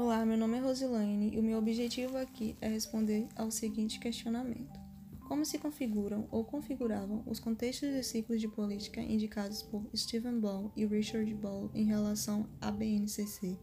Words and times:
Olá, 0.00 0.24
meu 0.24 0.38
nome 0.38 0.58
é 0.58 0.60
Rosilane 0.60 1.34
e 1.34 1.40
o 1.40 1.42
meu 1.42 1.58
objetivo 1.58 2.16
aqui 2.18 2.56
é 2.60 2.68
responder 2.68 3.26
ao 3.34 3.50
seguinte 3.50 3.98
questionamento: 3.98 4.78
Como 5.26 5.44
se 5.44 5.58
configuram 5.58 6.28
ou 6.30 6.44
configuravam 6.44 7.24
os 7.26 7.40
contextos 7.40 7.88
de 7.88 8.04
ciclos 8.04 8.40
de 8.40 8.46
política 8.46 9.00
indicados 9.00 9.60
por 9.60 9.90
Stephen 9.96 10.38
Ball 10.38 10.70
e 10.76 10.86
Richard 10.86 11.34
Ball 11.34 11.68
em 11.74 11.84
relação 11.84 12.48
à 12.60 12.70
BNCC? 12.70 13.58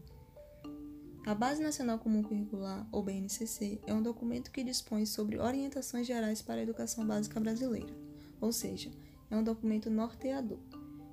A 1.24 1.34
Base 1.34 1.62
Nacional 1.62 1.98
Comum 2.00 2.22
Curricular, 2.22 2.86
ou 2.92 3.02
BNCC, 3.02 3.80
é 3.86 3.94
um 3.94 4.02
documento 4.02 4.50
que 4.50 4.62
dispõe 4.62 5.06
sobre 5.06 5.38
orientações 5.38 6.06
gerais 6.06 6.42
para 6.42 6.56
a 6.56 6.62
educação 6.62 7.06
básica 7.06 7.40
brasileira, 7.40 7.96
ou 8.42 8.52
seja, 8.52 8.90
é 9.30 9.36
um 9.38 9.42
documento 9.42 9.88
norteador. 9.88 10.58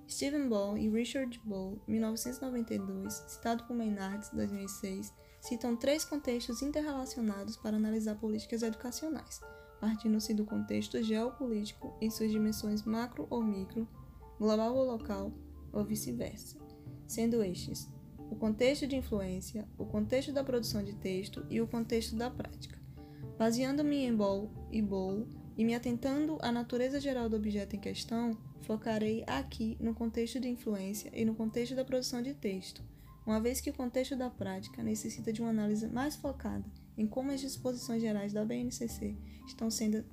Stephen 0.09 0.47
Ball 0.49 0.77
e 0.77 0.89
Richard 0.89 1.39
Ball, 1.43 1.81
1992, 1.87 3.13
citado 3.27 3.63
por 3.63 3.75
Maynard, 3.75 4.25
2006, 4.33 5.13
citam 5.41 5.75
três 5.75 6.05
contextos 6.05 6.61
interrelacionados 6.61 7.57
para 7.57 7.77
analisar 7.77 8.15
políticas 8.15 8.63
educacionais, 8.63 9.41
partindo-se 9.79 10.33
do 10.33 10.45
contexto 10.45 11.01
geopolítico 11.01 11.95
em 12.01 12.09
suas 12.09 12.31
dimensões 12.31 12.83
macro 12.83 13.27
ou 13.29 13.43
micro, 13.43 13.87
global 14.39 14.75
ou 14.75 14.85
local, 14.85 15.31
ou 15.71 15.83
vice-versa, 15.83 16.57
sendo 17.07 17.43
estes 17.43 17.89
o 18.33 18.35
contexto 18.35 18.87
de 18.87 18.95
influência, 18.95 19.67
o 19.77 19.85
contexto 19.85 20.31
da 20.31 20.43
produção 20.43 20.83
de 20.83 20.93
texto 20.95 21.45
e 21.51 21.61
o 21.61 21.67
contexto 21.67 22.15
da 22.15 22.31
prática. 22.31 22.79
Baseando-me 23.37 24.05
em 24.05 24.15
Ball 24.15 24.49
e 24.71 24.81
Bowl 24.81 25.27
e 25.57 25.63
me 25.63 25.75
atentando 25.75 26.37
à 26.41 26.51
natureza 26.51 26.99
geral 26.99 27.29
do 27.29 27.35
objeto 27.35 27.75
em 27.75 27.79
questão, 27.79 28.37
focarei 28.61 29.23
aqui 29.27 29.77
no 29.79 29.93
contexto 29.93 30.39
de 30.39 30.49
influência 30.49 31.11
e 31.13 31.23
no 31.25 31.35
contexto 31.35 31.75
da 31.75 31.85
produção 31.85 32.21
de 32.21 32.33
texto, 32.33 32.81
uma 33.25 33.39
vez 33.39 33.61
que 33.61 33.69
o 33.69 33.73
contexto 33.73 34.15
da 34.15 34.29
prática 34.29 34.83
necessita 34.83 35.31
de 35.31 35.41
uma 35.41 35.49
análise 35.49 35.87
mais 35.87 36.15
focada 36.15 36.65
em 36.97 37.07
como 37.07 37.31
as 37.31 37.41
disposições 37.41 38.01
gerais 38.01 38.33
da 38.33 38.45
BNCC 38.45 39.15
estão 39.47 39.69
sendo, 39.69 40.03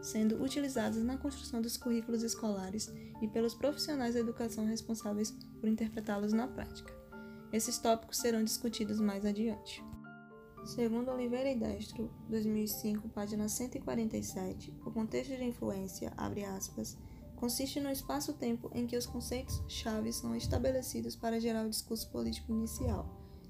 sendo 0.00 0.42
utilizadas 0.42 1.02
na 1.02 1.16
construção 1.16 1.60
dos 1.60 1.76
currículos 1.76 2.22
escolares 2.22 2.90
e 3.20 3.28
pelos 3.28 3.54
profissionais 3.54 4.14
da 4.14 4.20
educação 4.20 4.64
responsáveis 4.66 5.30
por 5.60 5.68
interpretá-los 5.68 6.32
na 6.32 6.48
prática. 6.48 6.92
Esses 7.52 7.78
tópicos 7.78 8.18
serão 8.18 8.42
discutidos 8.42 9.00
mais 9.00 9.24
adiante. 9.24 9.82
Segundo 10.64 11.10
Oliveira 11.10 11.50
e 11.50 11.56
Destro, 11.56 12.10
2005, 12.28 13.08
página 13.08 13.48
147, 13.48 14.72
o 14.84 14.90
contexto 14.90 15.34
de 15.34 15.44
influência, 15.44 16.12
abre 16.16 16.44
aspas, 16.44 16.98
consiste 17.34 17.80
no 17.80 17.90
espaço-tempo 17.90 18.70
em 18.74 18.86
que 18.86 18.96
os 18.96 19.06
conceitos-chave 19.06 20.12
são 20.12 20.36
estabelecidos 20.36 21.16
para 21.16 21.40
gerar 21.40 21.66
o 21.66 21.70
discurso 21.70 22.10
político 22.10 22.52
inicial. 22.52 23.08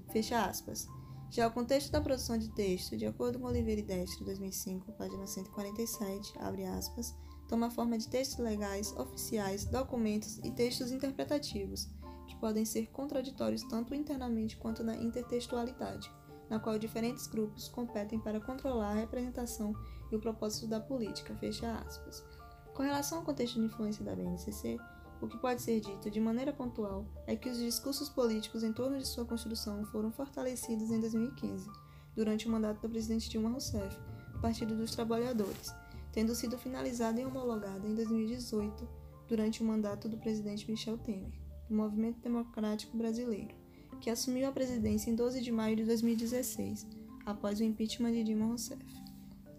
Fecha 0.09 0.45
aspas. 0.45 0.87
Já 1.29 1.47
o 1.47 1.51
contexto 1.51 1.91
da 1.91 2.01
produção 2.01 2.37
de 2.37 2.49
texto, 2.49 2.97
de 2.97 3.05
acordo 3.05 3.39
com 3.39 3.47
Oliveira 3.47 3.81
e 3.81 3.85
Destro, 3.85 4.25
2005, 4.25 4.93
página 4.93 5.27
147, 5.27 6.33
abre 6.39 6.65
aspas, 6.65 7.15
toma 7.47 7.67
a 7.67 7.71
forma 7.71 7.97
de 7.97 8.07
textos 8.07 8.39
legais, 8.39 8.93
oficiais, 8.97 9.65
documentos 9.65 10.39
e 10.39 10.51
textos 10.51 10.91
interpretativos, 10.91 11.89
que 12.25 12.35
podem 12.37 12.65
ser 12.65 12.87
contraditórios 12.87 13.63
tanto 13.63 13.93
internamente 13.93 14.57
quanto 14.57 14.83
na 14.83 14.95
intertextualidade, 14.95 16.09
na 16.51 16.59
qual 16.59 16.77
diferentes 16.77 17.27
grupos 17.27 17.69
competem 17.69 18.19
para 18.19 18.41
controlar 18.41 18.89
a 18.89 18.95
representação 18.95 19.73
e 20.11 20.15
o 20.17 20.19
propósito 20.19 20.67
da 20.67 20.81
política. 20.81 21.33
Fecha 21.37 21.71
aspas. 21.87 22.21
Com 22.73 22.83
relação 22.83 23.19
ao 23.19 23.23
contexto 23.23 23.57
de 23.57 23.67
influência 23.67 24.03
da 24.03 24.13
BNCC, 24.13 24.77
o 25.21 25.27
que 25.29 25.37
pode 25.37 25.61
ser 25.61 25.79
dito 25.79 26.11
de 26.11 26.19
maneira 26.19 26.51
pontual 26.51 27.05
é 27.25 27.37
que 27.37 27.47
os 27.47 27.57
discursos 27.57 28.09
políticos 28.09 28.63
em 28.63 28.73
torno 28.73 28.97
de 28.97 29.07
sua 29.07 29.23
construção 29.23 29.85
foram 29.85 30.11
fortalecidos 30.11 30.91
em 30.91 30.99
2015, 30.99 31.69
durante 32.13 32.49
o 32.49 32.51
mandato 32.51 32.81
do 32.81 32.89
presidente 32.89 33.29
Dilma 33.29 33.49
Rousseff, 33.49 33.97
Partido 34.41 34.75
dos 34.75 34.93
Trabalhadores, 34.93 35.73
tendo 36.11 36.35
sido 36.35 36.57
finalizada 36.57 37.21
e 37.21 37.25
homologada 37.25 37.87
em 37.87 37.95
2018, 37.95 38.89
durante 39.25 39.63
o 39.63 39.65
mandato 39.65 40.09
do 40.09 40.17
presidente 40.17 40.69
Michel 40.69 40.97
Temer 40.97 41.31
do 41.69 41.75
Movimento 41.77 42.19
Democrático 42.19 42.97
Brasileiro, 42.97 43.55
que 44.01 44.09
assumiu 44.09 44.49
a 44.49 44.51
presidência 44.51 45.09
em 45.09 45.15
12 45.15 45.41
de 45.41 45.51
maio 45.51 45.75
de 45.75 45.85
2016, 45.85 46.87
após 47.25 47.59
o 47.59 47.63
impeachment 47.63 48.11
de 48.11 48.23
Dilma 48.23 48.47
Rousseff. 48.47 48.83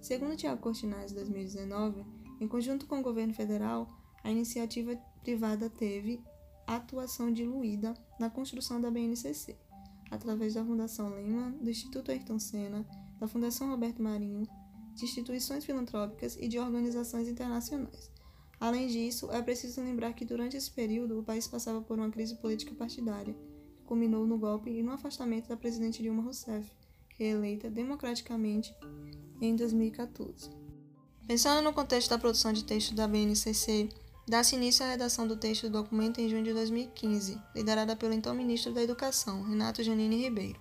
Segundo 0.00 0.36
Tiago 0.36 0.60
Cortinaz, 0.60 1.12
2019, 1.12 2.04
em 2.40 2.48
conjunto 2.48 2.86
com 2.86 2.98
o 2.98 3.02
governo 3.02 3.32
federal, 3.32 3.88
a 4.22 4.30
iniciativa 4.30 4.96
privada 5.22 5.70
teve 5.70 6.20
atuação 6.66 7.32
diluída 7.32 7.94
na 8.18 8.28
construção 8.28 8.80
da 8.80 8.90
BNCC, 8.90 9.56
através 10.10 10.54
da 10.54 10.64
Fundação 10.64 11.08
Lehman, 11.08 11.52
do 11.52 11.70
Instituto 11.70 12.10
Ayrton 12.10 12.38
Senna, 12.38 12.84
da 13.20 13.28
Fundação 13.28 13.70
Roberto 13.70 14.02
Marinho, 14.02 14.46
de 14.94 15.04
instituições 15.04 15.64
filantrópicas 15.64 16.36
e 16.36 16.48
de 16.48 16.58
organizações 16.58 17.28
internacionais, 17.28 18.10
Além 18.62 18.86
disso, 18.86 19.28
é 19.32 19.42
preciso 19.42 19.80
lembrar 19.80 20.12
que 20.12 20.24
durante 20.24 20.56
esse 20.56 20.70
período 20.70 21.18
o 21.18 21.22
país 21.24 21.48
passava 21.48 21.80
por 21.80 21.98
uma 21.98 22.08
crise 22.08 22.36
política 22.36 22.72
partidária, 22.72 23.34
culminou 23.92 24.26
no 24.26 24.38
golpe 24.38 24.70
e 24.70 24.82
no 24.82 24.92
afastamento 24.92 25.50
da 25.50 25.56
presidente 25.56 26.02
Dilma 26.02 26.22
Rousseff, 26.22 26.66
reeleita 27.18 27.68
democraticamente 27.68 28.74
em 29.38 29.54
2014. 29.54 30.48
Pensando 31.26 31.62
no 31.62 31.74
contexto 31.74 32.08
da 32.08 32.16
produção 32.18 32.54
de 32.54 32.64
texto 32.64 32.94
da 32.94 33.06
BNCC, 33.06 33.90
dá-se 34.26 34.56
início 34.56 34.82
à 34.82 34.88
redação 34.88 35.26
do 35.26 35.36
texto 35.36 35.64
do 35.64 35.82
documento 35.82 36.22
em 36.22 36.28
junho 36.30 36.42
de 36.42 36.54
2015, 36.54 37.38
liderada 37.54 37.94
pelo 37.94 38.14
então 38.14 38.34
ministro 38.34 38.72
da 38.72 38.82
Educação, 38.82 39.42
Renato 39.42 39.82
Janine 39.82 40.22
Ribeiro. 40.22 40.58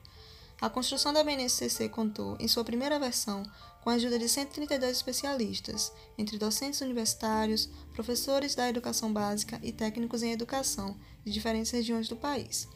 A 0.60 0.70
construção 0.70 1.14
da 1.14 1.24
BNCC 1.24 1.88
contou, 1.88 2.36
em 2.38 2.50
sua 2.50 2.66
primeira 2.66 3.00
versão, 3.00 3.44
com 3.82 3.90
a 3.90 3.94
ajuda 3.94 4.20
de 4.20 4.28
132 4.28 4.92
especialistas, 4.92 5.94
entre 6.18 6.38
docentes 6.38 6.82
universitários, 6.82 7.70
professores 7.94 8.56
da 8.56 8.68
educação 8.68 9.14
básica 9.14 9.58
e 9.64 9.72
técnicos 9.72 10.22
em 10.22 10.34
educação 10.34 11.00
de 11.24 11.32
diferentes 11.32 11.72
regiões 11.72 12.10
do 12.10 12.18
país. 12.18 12.68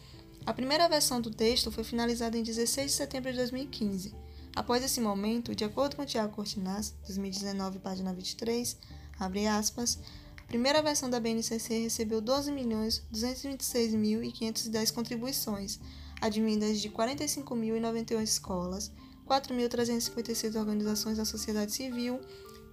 A 0.45 0.53
primeira 0.53 0.88
versão 0.88 1.19
do 1.19 1.31
texto 1.31 1.72
foi 1.72 1.83
finalizada 1.83 2.38
em 2.38 2.44
16 2.44 2.91
de 2.91 2.97
setembro 2.97 3.31
de 3.31 3.38
2015. 3.38 4.13
Após 4.56 4.83
esse 4.83 5.01
momento, 5.01 5.56
de 5.56 5.66
acordo 5.66 5.95
com 5.95 6.06
Tiago 6.06 6.35
Cortinaz, 6.35 6.94
2019, 7.07 7.79
página 7.79 8.13
23, 8.13 8.78
abre 9.19 9.47
aspas, 9.47 9.97
a 10.38 10.44
primeira 10.47 10.84
versão 10.84 11.09
da 11.09 11.19
BNCC 11.19 11.79
recebeu 11.79 12.22
12.226.510 12.22 14.94
contribuições, 14.94 15.79
advindas 16.22 16.79
de 16.79 16.91
45.091 16.91 18.22
escolas, 18.22 18.91
4.356 19.28 20.55
organizações 20.57 21.17
da 21.17 21.25
sociedade 21.25 21.72
civil 21.72 22.22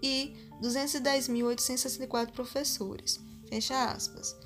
e 0.03 0.37
210.864 0.61 2.33
professores. 2.33 3.19
Fecha 3.49 3.87
aspas. 3.87 4.37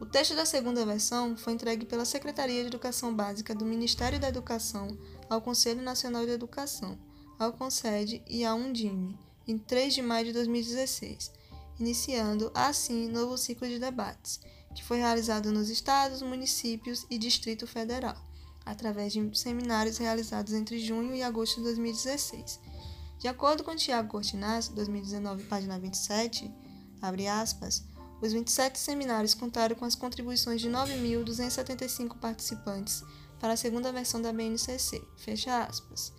O 0.00 0.06
texto 0.06 0.34
da 0.34 0.46
segunda 0.46 0.84
versão 0.86 1.36
foi 1.36 1.52
entregue 1.52 1.84
pela 1.84 2.04
Secretaria 2.04 2.62
de 2.62 2.68
Educação 2.68 3.14
Básica 3.14 3.54
do 3.54 3.66
Ministério 3.66 4.18
da 4.18 4.28
Educação 4.28 4.98
ao 5.28 5.42
Conselho 5.42 5.82
Nacional 5.82 6.24
de 6.24 6.32
Educação, 6.32 6.98
ao 7.38 7.52
CONSED 7.52 8.22
e 8.26 8.44
à 8.44 8.54
Undime, 8.54 9.18
em 9.46 9.58
3 9.58 9.94
de 9.94 10.02
maio 10.02 10.24
de 10.24 10.32
2016, 10.32 11.30
iniciando 11.78 12.50
assim 12.54 13.08
novo 13.08 13.36
ciclo 13.36 13.68
de 13.68 13.78
debates, 13.78 14.40
que 14.74 14.82
foi 14.82 14.98
realizado 14.98 15.52
nos 15.52 15.68
estados, 15.68 16.22
municípios 16.22 17.06
e 17.10 17.18
Distrito 17.18 17.66
Federal 17.66 18.16
através 18.64 19.12
de 19.12 19.38
seminários 19.38 19.98
realizados 19.98 20.52
entre 20.52 20.78
junho 20.78 21.14
e 21.14 21.22
agosto 21.22 21.56
de 21.56 21.64
2016. 21.64 22.60
De 23.18 23.28
acordo 23.28 23.62
com 23.64 23.76
Tiago 23.76 24.08
Cortinaz, 24.08 24.68
2019, 24.68 25.44
página 25.44 25.78
27, 25.78 26.50
abre 27.02 27.26
aspas, 27.26 27.84
os 28.20 28.32
27 28.32 28.78
seminários 28.78 29.34
contaram 29.34 29.74
com 29.76 29.84
as 29.84 29.94
contribuições 29.94 30.60
de 30.60 30.68
9.275 30.68 32.18
participantes 32.18 33.02
para 33.38 33.54
a 33.54 33.56
segunda 33.56 33.92
versão 33.92 34.20
da 34.20 34.32
BNCC, 34.32 35.02
fecha 35.16 35.62
aspas. 35.62 36.12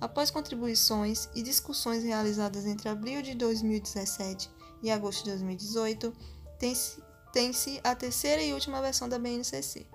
Após 0.00 0.30
contribuições 0.30 1.28
e 1.34 1.42
discussões 1.42 2.04
realizadas 2.04 2.66
entre 2.66 2.88
abril 2.88 3.22
de 3.22 3.34
2017 3.34 4.50
e 4.82 4.90
agosto 4.90 5.24
de 5.24 5.30
2018, 5.30 6.12
tem-se 6.58 7.00
tem 7.32 7.52
a 7.84 7.94
terceira 7.94 8.42
e 8.42 8.52
última 8.52 8.80
versão 8.80 9.08
da 9.08 9.18
BNCC, 9.18 9.86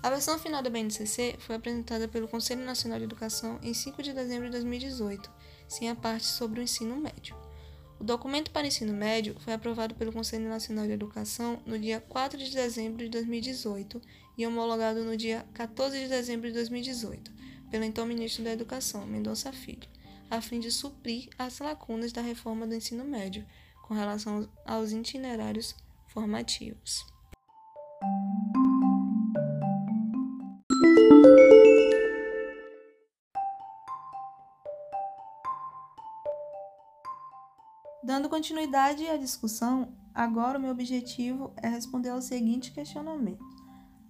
a 0.00 0.10
versão 0.10 0.38
final 0.38 0.62
da 0.62 0.70
BNCC 0.70 1.36
foi 1.40 1.56
apresentada 1.56 2.06
pelo 2.06 2.28
Conselho 2.28 2.64
Nacional 2.64 2.98
de 2.98 3.04
Educação 3.04 3.58
em 3.62 3.74
5 3.74 4.00
de 4.00 4.12
dezembro 4.12 4.46
de 4.46 4.52
2018, 4.52 5.28
sem 5.66 5.90
a 5.90 5.96
parte 5.96 6.24
sobre 6.24 6.60
o 6.60 6.62
ensino 6.62 6.96
médio. 6.96 7.36
O 8.00 8.04
documento 8.04 8.50
para 8.50 8.66
ensino 8.66 8.92
médio 8.92 9.36
foi 9.40 9.52
aprovado 9.52 9.94
pelo 9.94 10.12
Conselho 10.12 10.48
Nacional 10.48 10.86
de 10.86 10.92
Educação 10.92 11.60
no 11.66 11.78
dia 11.78 12.00
4 12.00 12.38
de 12.38 12.50
dezembro 12.50 13.02
de 13.04 13.08
2018 13.08 14.00
e 14.36 14.46
homologado 14.46 15.04
no 15.04 15.16
dia 15.16 15.44
14 15.52 15.98
de 15.98 16.08
dezembro 16.08 16.46
de 16.48 16.54
2018 16.54 17.38
pelo 17.70 17.84
então 17.84 18.06
ministro 18.06 18.44
da 18.44 18.52
Educação, 18.52 19.06
Mendonça 19.06 19.52
Filho, 19.52 19.88
a 20.30 20.40
fim 20.40 20.60
de 20.60 20.70
suprir 20.70 21.28
as 21.38 21.58
lacunas 21.58 22.12
da 22.12 22.22
reforma 22.22 22.66
do 22.66 22.74
ensino 22.74 23.04
médio 23.04 23.44
com 23.82 23.94
relação 23.94 24.48
aos 24.64 24.92
itinerários 24.92 25.74
formativos. 26.06 27.04
Dando 38.18 38.30
continuidade 38.30 39.06
à 39.06 39.16
discussão, 39.16 39.94
agora 40.12 40.58
o 40.58 40.60
meu 40.60 40.72
objetivo 40.72 41.52
é 41.56 41.68
responder 41.68 42.08
ao 42.08 42.20
seguinte 42.20 42.72
questionamento. 42.72 43.44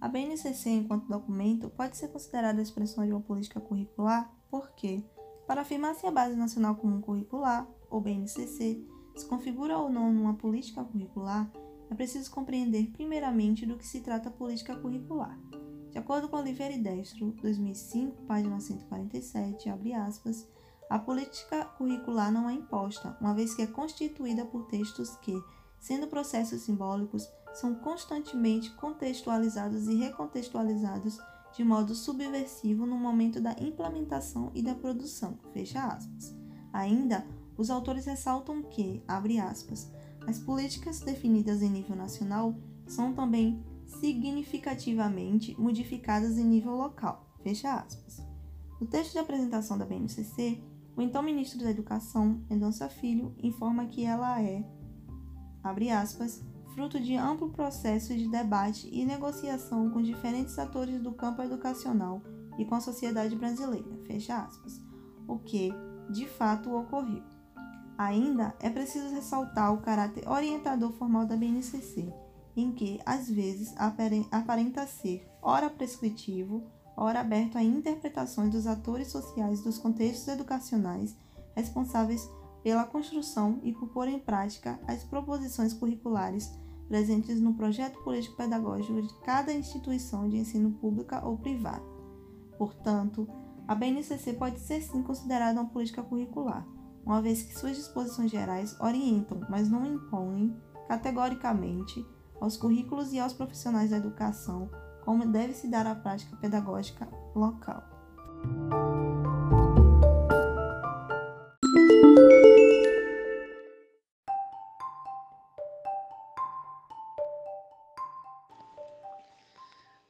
A 0.01 0.07
BNCC, 0.07 0.67
enquanto 0.71 1.07
documento, 1.07 1.69
pode 1.69 1.95
ser 1.95 2.07
considerada 2.07 2.57
a 2.57 2.63
expressão 2.63 3.05
de 3.05 3.11
uma 3.11 3.21
política 3.21 3.61
curricular 3.61 4.33
porque, 4.49 5.05
para 5.45 5.61
afirmar 5.61 5.93
se 5.93 6.07
a 6.07 6.11
Base 6.11 6.35
Nacional 6.35 6.75
Comum 6.77 6.99
Curricular, 7.01 7.69
ou 7.87 8.01
BNCC, 8.01 8.83
se 9.15 9.25
configura 9.27 9.77
ou 9.77 9.91
não 9.91 10.11
numa 10.11 10.33
política 10.33 10.83
curricular, 10.83 11.47
é 11.91 11.93
preciso 11.93 12.31
compreender 12.31 12.89
primeiramente 12.89 13.63
do 13.63 13.77
que 13.77 13.85
se 13.85 14.01
trata 14.01 14.29
a 14.29 14.31
política 14.31 14.75
curricular. 14.75 15.39
De 15.91 15.99
acordo 15.99 16.27
com 16.27 16.37
Oliveira 16.37 16.73
e 16.73 16.79
Destro, 16.79 17.31
2005, 17.43 18.23
página 18.23 18.59
147, 18.59 19.69
abre 19.69 19.93
aspas, 19.93 20.49
a 20.89 20.97
política 20.97 21.65
curricular 21.77 22.31
não 22.31 22.49
é 22.49 22.53
imposta, 22.53 23.15
uma 23.21 23.33
vez 23.33 23.53
que 23.53 23.61
é 23.61 23.67
constituída 23.67 24.43
por 24.43 24.65
textos 24.65 25.15
que, 25.17 25.39
sendo 25.79 26.07
processos 26.07 26.61
simbólicos, 26.61 27.29
são 27.53 27.75
constantemente 27.75 28.71
contextualizados 28.71 29.87
e 29.87 29.95
recontextualizados 29.95 31.19
de 31.55 31.63
modo 31.63 31.93
subversivo 31.93 32.85
no 32.85 32.97
momento 32.97 33.39
da 33.39 33.55
implementação 33.59 34.51
e 34.55 34.61
da 34.61 34.73
produção. 34.73 35.37
Fecha 35.53 35.79
aspas. 35.85 36.35
Ainda, 36.73 37.25
os 37.57 37.69
autores 37.69 38.05
ressaltam 38.05 38.63
que, 38.63 39.03
abre 39.07 39.39
aspas, 39.39 39.91
as 40.27 40.39
políticas 40.39 41.01
definidas 41.01 41.61
em 41.61 41.69
nível 41.69 41.95
nacional 41.95 42.55
são 42.87 43.13
também 43.13 43.63
significativamente 43.85 45.59
modificadas 45.59 46.37
em 46.37 46.45
nível 46.45 46.75
local. 46.75 47.27
Fecha 47.43 47.73
aspas. 47.73 48.23
No 48.79 48.87
texto 48.87 49.13
de 49.13 49.19
apresentação 49.19 49.77
da 49.77 49.85
BNCC, 49.85 50.63
o 50.99 51.01
então 51.01 51.23
ministro 51.23 51.63
da 51.63 51.69
Educação, 51.69 52.41
Mendonça 52.49 52.89
Filho, 52.89 53.33
informa 53.41 53.85
que 53.85 54.03
ela 54.03 54.41
é, 54.41 54.65
abre 55.63 55.89
aspas, 55.89 56.43
fruto 56.73 56.99
de 56.99 57.15
amplo 57.15 57.51
processo 57.51 58.13
de 58.13 58.27
debate 58.27 58.89
e 58.91 59.05
negociação 59.05 59.89
com 59.91 60.01
diferentes 60.01 60.59
atores 60.59 61.01
do 61.01 61.13
campo 61.13 61.41
educacional 61.41 62.21
e 62.57 62.65
com 62.65 62.75
a 62.75 62.81
sociedade 62.81 63.33
brasileira, 63.33 63.87
fecha 64.05 64.39
aspas, 64.39 64.83
o 65.25 65.39
que, 65.39 65.71
de 66.11 66.27
fato, 66.27 66.69
ocorreu. 66.75 67.23
Ainda 67.97 68.53
é 68.59 68.69
preciso 68.69 69.15
ressaltar 69.15 69.73
o 69.73 69.81
caráter 69.81 70.27
orientador 70.27 70.91
formal 70.91 71.25
da 71.25 71.37
BNCC, 71.37 72.13
em 72.57 72.73
que, 72.73 72.99
às 73.05 73.29
vezes, 73.29 73.73
aparenta 73.77 74.85
ser 74.85 75.25
ora 75.41 75.69
prescritivo, 75.69 76.69
ora 76.99 77.21
aberto 77.21 77.57
a 77.57 77.63
interpretações 77.63 78.51
dos 78.51 78.67
atores 78.67 79.07
sociais 79.07 79.61
dos 79.61 79.77
contextos 79.77 80.27
educacionais 80.27 81.15
responsáveis 81.55 82.29
pela 82.61 82.83
construção 82.83 83.59
e 83.63 83.71
por 83.71 83.87
pôr 83.89 84.09
em 84.09 84.19
prática 84.19 84.77
as 84.85 85.03
proposições 85.03 85.73
curriculares 85.73 86.51
presentes 86.89 87.39
no 87.39 87.53
projeto 87.53 88.03
político-pedagógico 88.03 89.01
de 89.01 89.13
cada 89.21 89.53
instituição 89.53 90.27
de 90.27 90.37
ensino 90.37 90.71
pública 90.71 91.25
ou 91.25 91.37
privada. 91.37 91.83
Portanto, 92.57 93.27
a 93.65 93.73
BNCC 93.73 94.33
pode 94.33 94.59
ser 94.59 94.81
sim 94.81 95.01
considerada 95.01 95.61
uma 95.61 95.69
política 95.69 96.03
curricular, 96.03 96.67
uma 97.05 97.21
vez 97.21 97.43
que 97.43 97.57
suas 97.57 97.77
disposições 97.77 98.29
gerais 98.29 98.75
orientam, 98.81 99.39
mas 99.49 99.69
não 99.69 99.85
impõem, 99.85 100.53
categoricamente, 100.87 102.05
aos 102.41 102.57
currículos 102.57 103.13
e 103.13 103.19
aos 103.19 103.33
profissionais 103.33 103.91
da 103.91 103.97
educação 103.97 104.69
como 105.03 105.25
deve 105.25 105.53
se 105.53 105.67
dar 105.67 105.85
a 105.87 105.95
prática 105.95 106.35
pedagógica 106.37 107.07
local. 107.35 107.83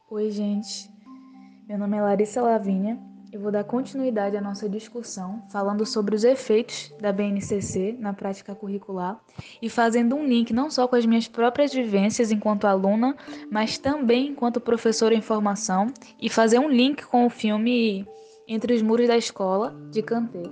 Oi, 0.10 0.32
gente. 0.32 0.90
Meu 1.68 1.78
nome 1.78 1.98
é 1.98 2.02
Larissa 2.02 2.42
Lavinha 2.42 3.09
eu 3.32 3.40
vou 3.40 3.52
dar 3.52 3.64
continuidade 3.64 4.36
à 4.36 4.42
nossa 4.42 4.68
discussão 4.68 5.44
falando 5.50 5.86
sobre 5.86 6.16
os 6.16 6.24
efeitos 6.24 6.92
da 7.00 7.12
BNCC 7.12 7.96
na 8.00 8.12
prática 8.12 8.56
curricular 8.56 9.20
e 9.62 9.70
fazendo 9.70 10.16
um 10.16 10.26
link 10.26 10.52
não 10.52 10.72
só 10.72 10.88
com 10.88 10.96
as 10.96 11.06
minhas 11.06 11.28
próprias 11.28 11.72
vivências 11.74 12.32
enquanto 12.32 12.66
aluna, 12.66 13.16
mas 13.52 13.78
também 13.78 14.30
enquanto 14.30 14.60
professora 14.60 15.14
em 15.14 15.22
formação 15.22 15.88
e 16.20 16.30
fazer 16.30 16.60
um 16.60 16.70
link 16.70 17.06
com 17.06 17.26
o 17.26 17.30
filme 17.30 18.08
Entre 18.48 18.74
os 18.74 18.82
Muros 18.82 19.08
da 19.08 19.18
Escola, 19.18 19.76
de 19.92 20.02
Kanté. 20.02 20.44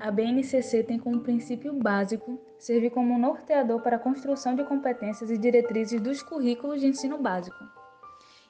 A 0.00 0.10
BNCC 0.10 0.82
tem 0.82 0.98
como 0.98 1.20
princípio 1.20 1.72
básico 1.72 2.38
servir 2.58 2.90
como 2.90 3.18
norteador 3.18 3.80
para 3.80 3.96
a 3.96 3.98
construção 3.98 4.54
de 4.54 4.64
competências 4.64 5.30
e 5.30 5.38
diretrizes 5.38 6.00
dos 6.00 6.22
currículos 6.22 6.80
de 6.80 6.88
ensino 6.88 7.16
básico 7.16 7.56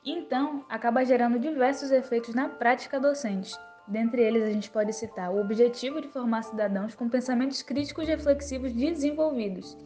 então, 0.07 0.65
acaba 0.69 1.05
gerando 1.05 1.39
diversos 1.39 1.91
efeitos 1.91 2.35
na 2.35 2.49
prática 2.49 3.01
docente. 3.01 3.55
Dentre 3.89 4.23
eles, 4.23 4.45
a 4.45 4.51
gente 4.51 4.71
pode 4.71 4.93
citar 4.93 5.33
o 5.33 5.41
objetivo 5.41 6.01
de 6.01 6.09
formar 6.09 6.43
cidadãos 6.43 6.95
com 6.95 7.09
pensamentos 7.09 7.63
críticos 7.63 8.07
reflexivos 8.07 8.73
desenvolvidos, 8.73 9.77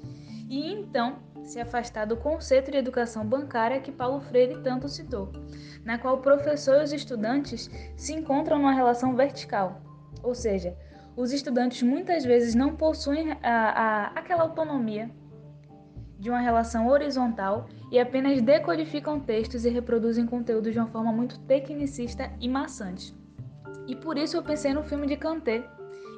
e 0.49 0.73
então 0.73 1.19
se 1.43 1.61
afastar 1.61 2.07
do 2.07 2.17
conceito 2.17 2.71
de 2.71 2.77
educação 2.77 3.25
bancária 3.25 3.81
que 3.81 3.93
Paulo 3.93 4.21
Freire 4.21 4.63
tanto 4.63 4.89
citou, 4.89 5.33
na 5.85 5.99
qual 5.99 6.17
o 6.17 6.23
professor 6.23 6.81
e 6.81 6.85
os 6.85 6.93
estudantes 6.93 7.71
se 7.97 8.13
encontram 8.13 8.59
numa 8.59 8.73
relação 8.73 9.15
vertical, 9.15 9.81
ou 10.23 10.35
seja, 10.35 10.77
os 11.17 11.33
estudantes 11.33 11.83
muitas 11.83 12.25
vezes 12.25 12.55
não 12.55 12.77
possuem 12.77 13.33
a, 13.33 13.39
a, 13.43 14.07
aquela 14.19 14.43
autonomia 14.43 15.11
de 16.21 16.29
uma 16.29 16.39
relação 16.39 16.87
horizontal 16.87 17.67
e 17.91 17.99
apenas 17.99 18.43
decodificam 18.43 19.19
textos 19.19 19.65
e 19.65 19.71
reproduzem 19.71 20.27
conteúdo 20.27 20.71
de 20.71 20.79
uma 20.79 20.87
forma 20.87 21.11
muito 21.11 21.41
tecnicista 21.41 22.31
e 22.39 22.47
maçante. 22.47 23.17
E 23.87 23.97
por 23.97 24.19
isso 24.19 24.37
eu 24.37 24.43
pensei 24.43 24.75
no 24.75 24.85
filme 24.85 25.07
de 25.07 25.17
Kanté, 25.17 25.65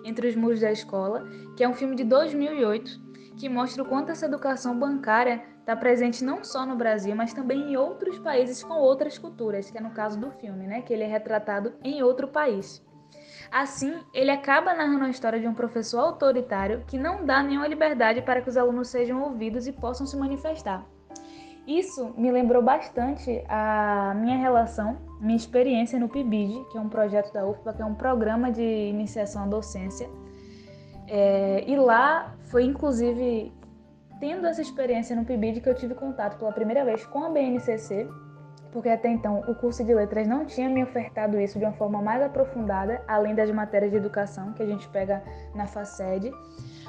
Entre 0.04 0.26
os 0.26 0.34
Muros 0.34 0.60
da 0.60 0.72
Escola, 0.72 1.24
que 1.56 1.62
é 1.62 1.68
um 1.68 1.72
filme 1.72 1.94
de 1.94 2.02
2008, 2.02 3.00
que 3.36 3.48
mostra 3.48 3.84
o 3.84 3.86
quanto 3.86 4.10
essa 4.10 4.26
educação 4.26 4.76
bancária 4.76 5.40
está 5.60 5.76
presente 5.76 6.24
não 6.24 6.42
só 6.42 6.66
no 6.66 6.74
Brasil, 6.74 7.14
mas 7.14 7.32
também 7.32 7.70
em 7.70 7.76
outros 7.76 8.18
países 8.18 8.64
com 8.64 8.74
outras 8.74 9.16
culturas, 9.16 9.70
que 9.70 9.78
é 9.78 9.80
no 9.80 9.92
caso 9.92 10.18
do 10.18 10.32
filme, 10.32 10.66
né, 10.66 10.82
que 10.82 10.92
ele 10.92 11.04
é 11.04 11.06
retratado 11.06 11.74
em 11.84 12.02
outro 12.02 12.26
país. 12.26 12.84
Assim, 13.52 14.00
ele 14.14 14.30
acaba 14.30 14.72
narrando 14.72 15.04
a 15.04 15.10
história 15.10 15.38
de 15.38 15.46
um 15.46 15.52
professor 15.52 16.00
autoritário 16.00 16.84
que 16.86 16.96
não 16.96 17.26
dá 17.26 17.42
nenhuma 17.42 17.68
liberdade 17.68 18.22
para 18.22 18.40
que 18.40 18.48
os 18.48 18.56
alunos 18.56 18.88
sejam 18.88 19.22
ouvidos 19.22 19.66
e 19.66 19.72
possam 19.72 20.06
se 20.06 20.16
manifestar. 20.16 20.86
Isso 21.66 22.14
me 22.16 22.32
lembrou 22.32 22.62
bastante 22.62 23.44
a 23.46 24.14
minha 24.16 24.38
relação, 24.38 24.96
minha 25.20 25.36
experiência 25.36 25.98
no 26.00 26.08
PIBID, 26.08 26.64
que 26.72 26.78
é 26.78 26.80
um 26.80 26.88
projeto 26.88 27.30
da 27.30 27.46
UFBA, 27.46 27.74
que 27.74 27.82
é 27.82 27.84
um 27.84 27.94
programa 27.94 28.50
de 28.50 28.62
iniciação 28.62 29.44
à 29.44 29.46
docência. 29.46 30.08
É, 31.06 31.62
e 31.68 31.76
lá 31.76 32.34
foi 32.44 32.64
inclusive 32.64 33.52
tendo 34.18 34.46
essa 34.46 34.62
experiência 34.62 35.14
no 35.14 35.26
PIBID 35.26 35.60
que 35.60 35.68
eu 35.68 35.74
tive 35.74 35.94
contato 35.94 36.38
pela 36.38 36.52
primeira 36.52 36.84
vez 36.86 37.04
com 37.04 37.22
a 37.22 37.28
BNCC, 37.28 38.08
porque 38.72 38.88
até 38.88 39.08
então 39.08 39.44
o 39.46 39.54
curso 39.54 39.84
de 39.84 39.94
letras 39.94 40.26
não 40.26 40.46
tinha 40.46 40.68
me 40.68 40.82
ofertado 40.82 41.38
isso 41.38 41.58
de 41.58 41.64
uma 41.64 41.74
forma 41.74 42.00
mais 42.00 42.22
aprofundada, 42.22 43.02
além 43.06 43.34
das 43.34 43.50
matérias 43.50 43.90
de 43.90 43.98
educação 43.98 44.52
que 44.54 44.62
a 44.62 44.66
gente 44.66 44.88
pega 44.88 45.22
na 45.54 45.66
FACED. 45.66 46.32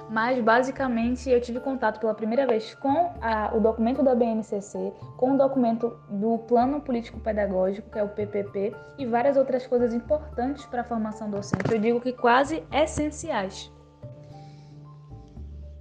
Mas 0.10 0.40
basicamente 0.40 1.30
eu 1.30 1.40
tive 1.42 1.60
contato 1.60 2.00
pela 2.00 2.14
primeira 2.14 2.48
vez 2.48 2.74
com 2.76 3.12
a, 3.22 3.54
o 3.56 3.60
documento 3.60 4.02
da 4.02 4.16
BNCC, 4.16 4.94
com 5.18 5.34
o 5.34 5.38
documento 5.38 5.98
do 6.10 6.40
Plano 6.40 6.82
Político 6.82 7.20
Pedagógico, 7.20 7.90
que 7.90 8.00
é 8.00 8.04
o 8.04 8.10
PPP, 8.10 8.74
e 8.98 9.06
várias 9.06 9.38
outras 9.38 9.68
coisas 9.68 9.94
importantes 9.94 10.66
para 10.66 10.82
a 10.82 10.84
formação 10.84 11.30
docente. 11.30 11.72
Eu 11.72 11.80
digo 11.80 12.02
que 12.02 12.14
quase 12.14 12.64
essenciais. 12.72 13.72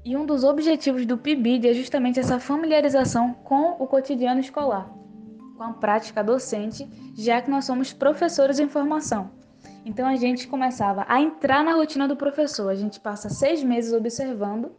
E 0.04 0.16
um 0.16 0.26
dos 0.26 0.42
objetivos 0.42 1.06
do 1.06 1.16
PIBID 1.16 1.68
é 1.68 1.74
justamente 1.74 2.18
essa 2.18 2.40
familiarização 2.40 3.34
com 3.34 3.76
o 3.78 3.86
cotidiano 3.86 4.40
escolar 4.40 5.01
com 5.62 5.70
a 5.70 5.72
prática 5.74 6.24
docente, 6.24 6.88
já 7.14 7.40
que 7.40 7.48
nós 7.48 7.64
somos 7.64 7.92
professores 7.92 8.58
em 8.58 8.68
formação. 8.68 9.30
Então 9.84 10.08
a 10.08 10.16
gente 10.16 10.48
começava 10.48 11.04
a 11.08 11.20
entrar 11.20 11.62
na 11.62 11.74
rotina 11.74 12.08
do 12.08 12.16
professor. 12.16 12.68
A 12.68 12.74
gente 12.74 12.98
passa 12.98 13.30
seis 13.30 13.62
meses 13.62 13.92
observando 13.92 14.72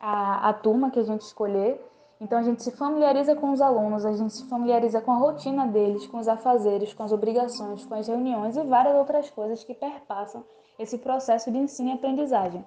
a, 0.00 0.48
a 0.48 0.52
turma 0.52 0.90
que 0.90 0.98
a 0.98 1.04
gente 1.04 1.20
escolher. 1.20 1.80
Então 2.20 2.38
a 2.38 2.42
gente 2.42 2.62
se 2.62 2.72
familiariza 2.72 3.36
com 3.36 3.52
os 3.52 3.60
alunos, 3.60 4.04
a 4.04 4.12
gente 4.12 4.32
se 4.32 4.48
familiariza 4.48 5.00
com 5.00 5.12
a 5.12 5.16
rotina 5.16 5.66
deles, 5.66 6.06
com 6.06 6.18
os 6.18 6.26
afazeres, 6.26 6.92
com 6.92 7.02
as 7.02 7.12
obrigações, 7.12 7.84
com 7.84 7.94
as 7.94 8.08
reuniões 8.08 8.56
e 8.56 8.62
várias 8.62 8.96
outras 8.96 9.30
coisas 9.30 9.62
que 9.62 9.74
perpassam 9.74 10.42
esse 10.78 10.98
processo 10.98 11.52
de 11.52 11.58
ensino 11.58 11.90
e 11.90 11.92
aprendizagem. 11.92 12.64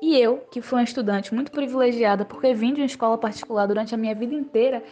E 0.00 0.16
eu, 0.16 0.38
que 0.50 0.62
fui 0.62 0.78
uma 0.78 0.84
estudante 0.84 1.34
muito 1.34 1.50
privilegiada 1.52 2.24
porque 2.24 2.54
vim 2.54 2.72
de 2.72 2.80
uma 2.80 2.86
escola 2.86 3.18
particular 3.18 3.66
durante 3.66 3.94
a 3.94 3.98
minha 3.98 4.14
vida 4.14 4.34
inteira, 4.34 4.82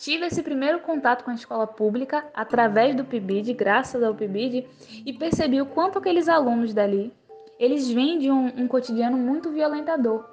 Tive 0.00 0.24
esse 0.24 0.42
primeiro 0.42 0.80
contato 0.80 1.22
com 1.22 1.30
a 1.30 1.34
escola 1.34 1.66
pública 1.66 2.24
através 2.32 2.96
do 2.96 3.04
PIBID, 3.04 3.52
graças 3.52 4.02
ao 4.02 4.14
PIBID, 4.14 4.66
e 5.04 5.12
percebi 5.12 5.60
o 5.60 5.66
quanto 5.66 5.98
aqueles 5.98 6.26
alunos 6.26 6.72
dali 6.72 7.12
eles 7.58 7.90
vêm 7.90 8.18
de 8.18 8.30
um, 8.30 8.46
um 8.62 8.66
cotidiano 8.66 9.18
muito 9.18 9.50
violentador. 9.50 10.24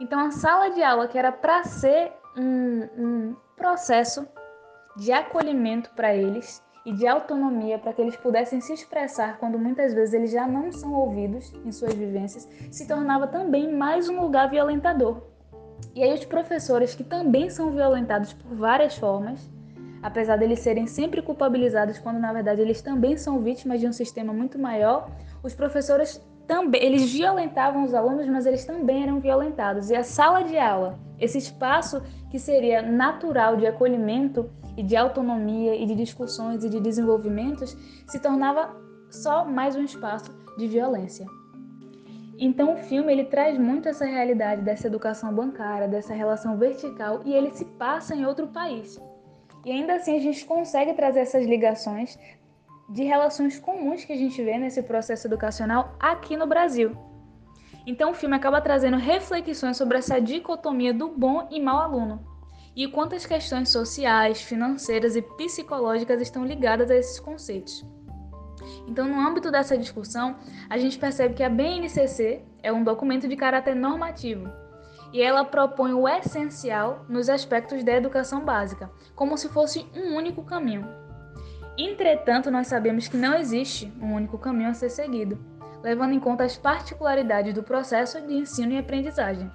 Então, 0.00 0.18
a 0.18 0.30
sala 0.30 0.70
de 0.70 0.82
aula, 0.82 1.06
que 1.06 1.18
era 1.18 1.30
para 1.30 1.62
ser 1.64 2.10
um, 2.34 2.88
um 2.96 3.36
processo 3.54 4.26
de 4.96 5.12
acolhimento 5.12 5.90
para 5.90 6.16
eles 6.16 6.62
e 6.86 6.90
de 6.94 7.06
autonomia 7.06 7.78
para 7.78 7.92
que 7.92 8.00
eles 8.00 8.16
pudessem 8.16 8.62
se 8.62 8.72
expressar 8.72 9.36
quando 9.36 9.58
muitas 9.58 9.92
vezes 9.92 10.14
eles 10.14 10.30
já 10.30 10.48
não 10.48 10.72
são 10.72 10.90
ouvidos 10.94 11.52
em 11.66 11.70
suas 11.70 11.92
vivências, 11.92 12.48
se 12.70 12.88
tornava 12.88 13.26
também 13.26 13.70
mais 13.76 14.08
um 14.08 14.18
lugar 14.22 14.48
violentador. 14.48 15.31
E 15.94 16.02
aí 16.02 16.14
os 16.14 16.24
professores 16.24 16.94
que 16.94 17.04
também 17.04 17.50
são 17.50 17.70
violentados 17.70 18.32
por 18.32 18.54
várias 18.54 18.96
formas, 18.96 19.50
apesar 20.02 20.36
deles 20.36 20.60
serem 20.60 20.86
sempre 20.86 21.22
culpabilizados 21.22 21.98
quando 21.98 22.18
na 22.18 22.32
verdade 22.32 22.60
eles 22.60 22.80
também 22.80 23.16
são 23.16 23.40
vítimas 23.40 23.80
de 23.80 23.86
um 23.86 23.92
sistema 23.92 24.32
muito 24.32 24.58
maior, 24.58 25.10
os 25.42 25.54
professores 25.54 26.20
também 26.46 26.82
eles 26.82 27.12
violentavam 27.12 27.84
os 27.84 27.94
alunos, 27.94 28.26
mas 28.26 28.46
eles 28.46 28.64
também 28.64 29.02
eram 29.04 29.20
violentados. 29.20 29.90
E 29.90 29.94
a 29.94 30.02
sala 30.02 30.42
de 30.42 30.58
aula, 30.58 30.98
esse 31.18 31.38
espaço 31.38 32.02
que 32.30 32.38
seria 32.38 32.82
natural 32.82 33.56
de 33.56 33.66
acolhimento 33.66 34.50
e 34.76 34.82
de 34.82 34.96
autonomia 34.96 35.74
e 35.74 35.86
de 35.86 35.94
discussões 35.94 36.64
e 36.64 36.68
de 36.68 36.80
desenvolvimentos, 36.80 37.76
se 38.06 38.18
tornava 38.18 38.74
só 39.10 39.44
mais 39.44 39.76
um 39.76 39.84
espaço 39.84 40.34
de 40.56 40.66
violência. 40.66 41.26
Então 42.44 42.74
o 42.74 42.76
filme 42.76 43.12
ele 43.12 43.26
traz 43.26 43.56
muito 43.56 43.88
essa 43.88 44.04
realidade 44.04 44.62
dessa 44.62 44.88
educação 44.88 45.32
bancária, 45.32 45.86
dessa 45.86 46.12
relação 46.12 46.58
vertical 46.58 47.22
e 47.24 47.32
ele 47.32 47.52
se 47.52 47.64
passa 47.64 48.16
em 48.16 48.26
outro 48.26 48.48
país. 48.48 49.00
E 49.64 49.70
ainda 49.70 49.94
assim 49.94 50.16
a 50.16 50.20
gente 50.20 50.44
consegue 50.44 50.92
trazer 50.92 51.20
essas 51.20 51.46
ligações 51.46 52.18
de 52.88 53.04
relações 53.04 53.60
comuns 53.60 54.04
que 54.04 54.12
a 54.12 54.16
gente 54.16 54.42
vê 54.42 54.58
nesse 54.58 54.82
processo 54.82 55.28
educacional 55.28 55.94
aqui 56.00 56.36
no 56.36 56.48
Brasil. 56.48 56.96
Então 57.86 58.10
o 58.10 58.14
filme 58.14 58.34
acaba 58.34 58.60
trazendo 58.60 58.96
reflexões 58.96 59.76
sobre 59.76 59.98
essa 59.98 60.20
dicotomia 60.20 60.92
do 60.92 61.10
bom 61.10 61.46
e 61.48 61.60
mau 61.60 61.78
aluno 61.78 62.26
e 62.74 62.88
quantas 62.88 63.24
questões 63.24 63.68
sociais, 63.68 64.42
financeiras 64.42 65.14
e 65.14 65.22
psicológicas 65.22 66.20
estão 66.20 66.44
ligadas 66.44 66.90
a 66.90 66.96
esses 66.96 67.20
conceitos. 67.20 67.86
Então, 68.86 69.06
no 69.08 69.20
âmbito 69.20 69.50
dessa 69.50 69.78
discussão, 69.78 70.36
a 70.68 70.76
gente 70.78 70.98
percebe 70.98 71.34
que 71.34 71.42
a 71.42 71.48
BNCC 71.48 72.42
é 72.62 72.72
um 72.72 72.82
documento 72.84 73.28
de 73.28 73.36
caráter 73.36 73.74
normativo 73.74 74.50
e 75.12 75.20
ela 75.20 75.44
propõe 75.44 75.92
o 75.92 76.08
essencial 76.08 77.04
nos 77.08 77.28
aspectos 77.28 77.84
da 77.84 77.92
educação 77.92 78.44
básica, 78.44 78.90
como 79.14 79.36
se 79.36 79.48
fosse 79.48 79.86
um 79.94 80.16
único 80.16 80.42
caminho. 80.42 80.88
Entretanto, 81.76 82.50
nós 82.50 82.66
sabemos 82.66 83.08
que 83.08 83.16
não 83.16 83.34
existe 83.34 83.92
um 84.00 84.14
único 84.14 84.38
caminho 84.38 84.70
a 84.70 84.74
ser 84.74 84.90
seguido, 84.90 85.38
levando 85.82 86.12
em 86.12 86.20
conta 86.20 86.44
as 86.44 86.56
particularidades 86.56 87.54
do 87.54 87.62
processo 87.62 88.20
de 88.20 88.34
ensino 88.34 88.72
e 88.72 88.78
aprendizagem. 88.78 89.50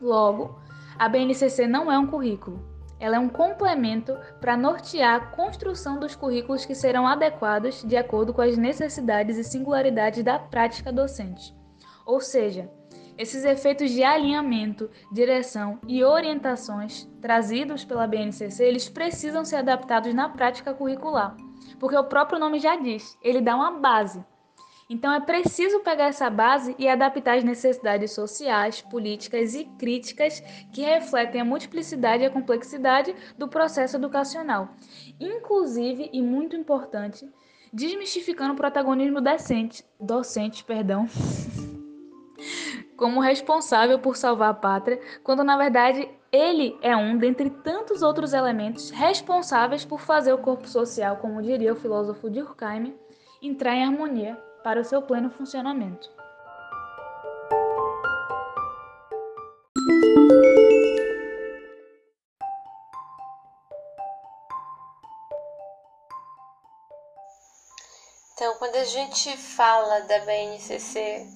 Logo, 0.00 0.60
a 0.98 1.08
BNCC 1.08 1.66
não 1.66 1.90
é 1.90 1.98
um 1.98 2.06
currículo, 2.06 2.69
ela 3.00 3.16
é 3.16 3.18
um 3.18 3.28
complemento 3.28 4.16
para 4.40 4.56
nortear 4.56 5.16
a 5.16 5.26
construção 5.26 5.98
dos 5.98 6.14
currículos 6.14 6.66
que 6.66 6.74
serão 6.74 7.06
adequados 7.06 7.82
de 7.82 7.96
acordo 7.96 8.34
com 8.34 8.42
as 8.42 8.58
necessidades 8.58 9.38
e 9.38 9.42
singularidades 9.42 10.22
da 10.22 10.38
prática 10.38 10.92
docente. 10.92 11.54
Ou 12.04 12.20
seja, 12.20 12.70
esses 13.16 13.44
efeitos 13.44 13.90
de 13.90 14.02
alinhamento, 14.02 14.90
direção 15.12 15.78
e 15.86 16.04
orientações 16.04 17.04
trazidos 17.20 17.84
pela 17.84 18.06
BNCC, 18.06 18.64
eles 18.64 18.88
precisam 18.88 19.44
ser 19.44 19.56
adaptados 19.56 20.14
na 20.14 20.28
prática 20.28 20.72
curricular, 20.72 21.36
porque 21.78 21.96
o 21.96 22.04
próprio 22.04 22.38
nome 22.38 22.58
já 22.58 22.76
diz, 22.76 23.18
ele 23.22 23.40
dá 23.40 23.56
uma 23.56 23.72
base. 23.72 24.24
Então 24.90 25.12
é 25.12 25.20
preciso 25.20 25.78
pegar 25.80 26.06
essa 26.06 26.28
base 26.28 26.74
e 26.76 26.88
adaptar 26.88 27.38
às 27.38 27.44
necessidades 27.44 28.10
sociais, 28.10 28.80
políticas 28.80 29.54
e 29.54 29.64
críticas 29.78 30.40
que 30.72 30.82
refletem 30.82 31.40
a 31.40 31.44
multiplicidade 31.44 32.24
e 32.24 32.26
a 32.26 32.30
complexidade 32.30 33.14
do 33.38 33.46
processo 33.46 33.96
educacional. 33.96 34.70
Inclusive, 35.20 36.10
e 36.12 36.20
muito 36.20 36.56
importante, 36.56 37.24
desmistificando 37.72 38.54
o 38.54 38.56
protagonismo 38.56 39.20
decente, 39.20 39.84
docente, 40.00 40.64
perdão, 40.64 41.06
como 42.98 43.20
responsável 43.20 44.00
por 44.00 44.16
salvar 44.16 44.50
a 44.50 44.54
pátria, 44.54 45.00
quando 45.22 45.44
na 45.44 45.56
verdade 45.56 46.10
ele 46.32 46.76
é 46.82 46.96
um 46.96 47.16
dentre 47.16 47.48
tantos 47.48 48.02
outros 48.02 48.32
elementos 48.32 48.90
responsáveis 48.90 49.84
por 49.84 50.00
fazer 50.00 50.32
o 50.32 50.38
corpo 50.38 50.66
social, 50.66 51.18
como 51.18 51.40
diria 51.40 51.72
o 51.72 51.76
filósofo 51.76 52.28
Durkheim, 52.28 52.92
entrar 53.40 53.76
em 53.76 53.84
harmonia 53.84 54.49
para 54.62 54.80
o 54.80 54.84
seu 54.84 55.02
pleno 55.02 55.30
funcionamento. 55.30 56.10
Então, 68.40 68.54
quando 68.54 68.76
a 68.76 68.84
gente 68.84 69.36
fala 69.36 70.00
da 70.00 70.18
BNCC 70.20 71.26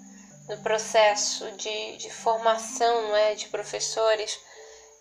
no 0.49 0.57
processo 0.63 1.51
de, 1.53 1.99
de 1.99 2.11
formação 2.11 3.13
né, 3.13 3.35
de 3.35 3.49
professores, 3.49 4.41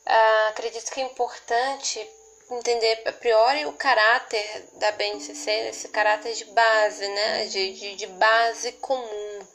ah, 0.06 0.48
acredito 0.50 0.92
que 0.92 1.00
é 1.00 1.06
importante 1.06 2.06
entender 2.58 3.04
a 3.06 3.14
priori 3.14 3.66
o 3.66 3.74
caráter 3.74 4.66
da 4.74 4.92
BNCC, 4.92 5.52
esse 5.70 5.88
caráter 5.90 6.34
de 6.34 6.46
base, 6.46 7.08
né, 7.08 7.46
de, 7.46 7.74
de, 7.74 7.96
de 7.96 8.08
base 8.08 8.72
comum, 8.74 9.48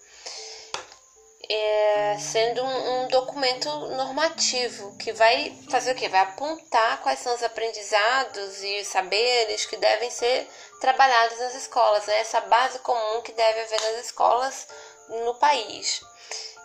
é, 1.51 2.17
sendo 2.19 2.63
um, 2.63 3.05
um, 3.05 3.09
documento 3.09 3.69
normativo 3.97 4.97
que 4.99 5.13
vai 5.13 5.57
fazer 5.71 5.93
o 5.93 5.95
quê? 5.95 6.09
Vai 6.09 6.21
apontar 6.21 7.01
quais 7.03 7.21
são 7.21 7.35
os 7.35 7.43
aprendizados 7.43 8.63
e 8.63 8.85
saberes 8.85 9.65
que 9.65 9.77
devem 9.77 10.11
ser 10.11 10.47
trabalhados 10.81 11.39
nas 11.39 11.55
escolas, 11.55 12.07
né, 12.07 12.21
essa 12.21 12.41
base 12.43 12.79
comum 12.81 13.23
que 13.23 13.33
deve 13.33 13.61
haver 13.61 13.81
nas 13.81 14.05
escolas 14.05 14.69
no 15.09 15.35
país. 15.37 16.03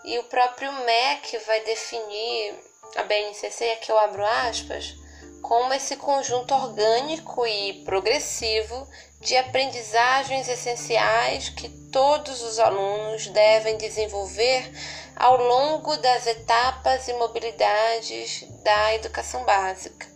E 0.03 0.19
o 0.19 0.23
próprio 0.25 0.71
MEC 0.71 1.37
vai 1.39 1.61
definir 1.61 2.59
a 2.97 3.03
BNCC, 3.03 3.71
aqui 3.71 3.89
eu 3.89 3.97
abro 3.97 4.25
aspas, 4.25 4.95
como 5.43 5.73
esse 5.73 5.97
conjunto 5.97 6.55
orgânico 6.55 7.45
e 7.45 7.83
progressivo 7.83 8.87
de 9.19 9.35
aprendizagens 9.35 10.47
essenciais 10.47 11.49
que 11.49 11.67
todos 11.91 12.41
os 12.41 12.59
alunos 12.59 13.27
devem 13.27 13.75
desenvolver 13.77 14.71
ao 15.17 15.37
longo 15.37 15.97
das 15.97 16.25
etapas 16.25 17.09
e 17.09 17.13
mobilidades 17.13 18.45
da 18.63 18.95
educação 18.95 19.43
básica 19.43 20.07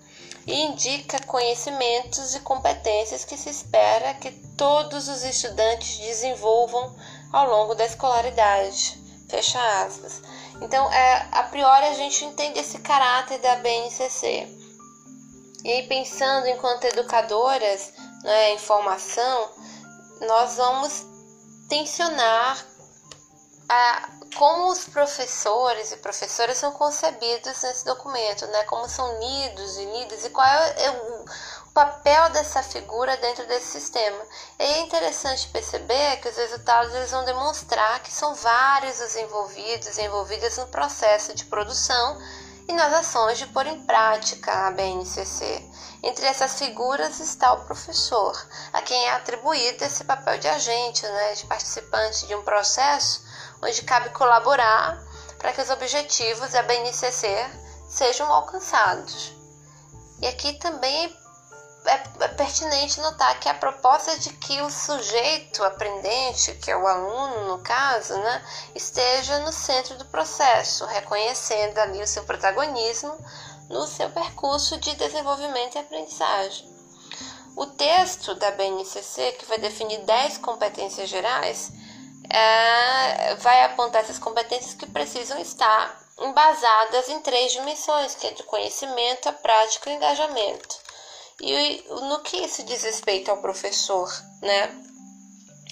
e 0.47 0.61
indica 0.61 1.19
conhecimentos 1.27 2.33
e 2.33 2.39
competências 2.39 3.25
que 3.25 3.37
se 3.37 3.49
espera 3.49 4.13
que 4.13 4.31
todos 4.55 5.09
os 5.09 5.25
estudantes 5.25 5.97
desenvolvam 5.97 6.95
ao 7.33 7.49
longo 7.49 7.75
da 7.75 7.85
escolaridade. 7.85 8.97
Fecha 9.27 9.59
aspas. 9.83 10.21
Então, 10.61 10.89
é, 10.89 11.27
a 11.33 11.43
priori, 11.43 11.87
a 11.87 11.93
gente 11.93 12.23
entende 12.23 12.59
esse 12.59 12.79
caráter 12.79 13.39
da 13.39 13.57
BNCC 13.57 14.66
e 15.67 15.83
pensando 15.83 16.47
enquanto 16.47 16.85
educadoras 16.85 17.91
né, 18.23 18.53
em 18.53 18.57
formação, 18.57 19.51
nós 20.21 20.55
vamos 20.55 21.05
tensionar 21.67 22.65
a, 23.67 24.09
como 24.37 24.71
os 24.71 24.85
professores 24.85 25.91
e 25.91 25.97
professoras 25.97 26.57
são 26.57 26.71
concebidos 26.71 27.61
nesse 27.61 27.83
documento, 27.83 28.47
né? 28.47 28.63
como 28.63 28.87
são 28.87 29.13
unidos, 29.17 29.75
unidas 29.75 30.23
e 30.23 30.29
qual 30.29 30.47
é, 30.47 30.85
é 30.85 30.89
o, 30.89 31.25
o 31.65 31.71
papel 31.73 32.29
dessa 32.29 32.63
figura 32.63 33.17
dentro 33.17 33.45
desse 33.45 33.67
sistema. 33.67 34.23
E 34.57 34.63
é 34.63 34.79
interessante 34.79 35.49
perceber 35.49 36.21
que 36.21 36.29
os 36.29 36.37
resultados 36.37 36.95
eles 36.95 37.11
vão 37.11 37.25
demonstrar 37.25 38.01
que 38.01 38.11
são 38.11 38.33
vários 38.35 39.01
os 39.01 39.17
envolvidos 39.17 39.97
e 39.97 40.03
envolvidas 40.03 40.57
no 40.57 40.67
processo 40.67 41.35
de 41.35 41.43
produção 41.43 42.17
e 42.67 42.73
nas 42.73 42.93
ações 42.93 43.37
de 43.37 43.47
pôr 43.47 43.65
em 43.65 43.85
prática 43.85 44.67
a 44.67 44.71
BNCC. 44.71 45.63
Entre 46.03 46.25
essas 46.25 46.59
figuras 46.59 47.19
está 47.19 47.53
o 47.53 47.65
professor, 47.65 48.35
a 48.73 48.81
quem 48.81 49.05
é 49.05 49.11
atribuído 49.11 49.83
esse 49.83 50.03
papel 50.03 50.37
de 50.37 50.47
agente, 50.47 51.03
né, 51.03 51.33
de 51.33 51.45
participante 51.45 52.27
de 52.27 52.35
um 52.35 52.43
processo 52.43 53.25
onde 53.61 53.81
cabe 53.81 54.09
colaborar 54.09 55.01
para 55.39 55.53
que 55.53 55.61
os 55.61 55.69
objetivos 55.69 56.51
da 56.51 56.63
BNCC 56.63 57.27
sejam 57.89 58.31
alcançados. 58.31 59.33
E 60.21 60.27
aqui 60.27 60.53
também 60.53 61.16
é, 61.87 62.03
é 62.19 62.27
pertinente 62.27 62.99
notar 62.99 63.39
que 63.39 63.49
a 63.49 63.53
proposta 63.53 64.17
de 64.19 64.29
que 64.33 64.61
o 64.61 64.69
sujeito 64.69 65.63
aprendente, 65.63 66.53
que 66.55 66.69
é 66.69 66.77
o 66.77 66.85
aluno 66.85 67.47
no 67.47 67.59
caso, 67.63 68.17
né, 68.17 68.45
esteja 68.75 69.39
no 69.39 69.51
centro 69.51 69.95
do 69.97 70.05
processo, 70.05 70.85
reconhecendo 70.85 71.77
ali 71.79 72.01
o 72.01 72.07
seu 72.07 72.23
protagonismo 72.23 73.17
no 73.69 73.85
seu 73.87 74.09
percurso 74.09 74.77
de 74.77 74.95
desenvolvimento 74.95 75.75
e 75.75 75.79
aprendizagem. 75.79 76.67
O 77.55 77.65
texto 77.65 78.35
da 78.35 78.51
BNCC, 78.51 79.31
que 79.33 79.45
vai 79.45 79.57
definir 79.57 79.99
10 80.03 80.37
competências 80.37 81.09
gerais, 81.09 81.71
é, 82.29 83.35
vai 83.35 83.63
apontar 83.63 84.03
essas 84.03 84.19
competências 84.19 84.73
que 84.73 84.85
precisam 84.85 85.39
estar 85.39 85.99
embasadas 86.19 87.09
em 87.09 87.19
três 87.21 87.51
dimensões, 87.51 88.15
que 88.15 88.27
é 88.27 88.31
de 88.31 88.43
conhecimento, 88.43 89.29
a 89.29 89.33
prática 89.33 89.89
e 89.89 89.93
o 89.93 89.95
engajamento. 89.95 90.86
E 91.41 91.83
no 91.87 92.19
que 92.21 92.37
isso 92.37 92.63
diz 92.63 92.83
respeito 92.83 93.29
ao 93.29 93.41
professor, 93.41 94.11
né? 94.41 94.83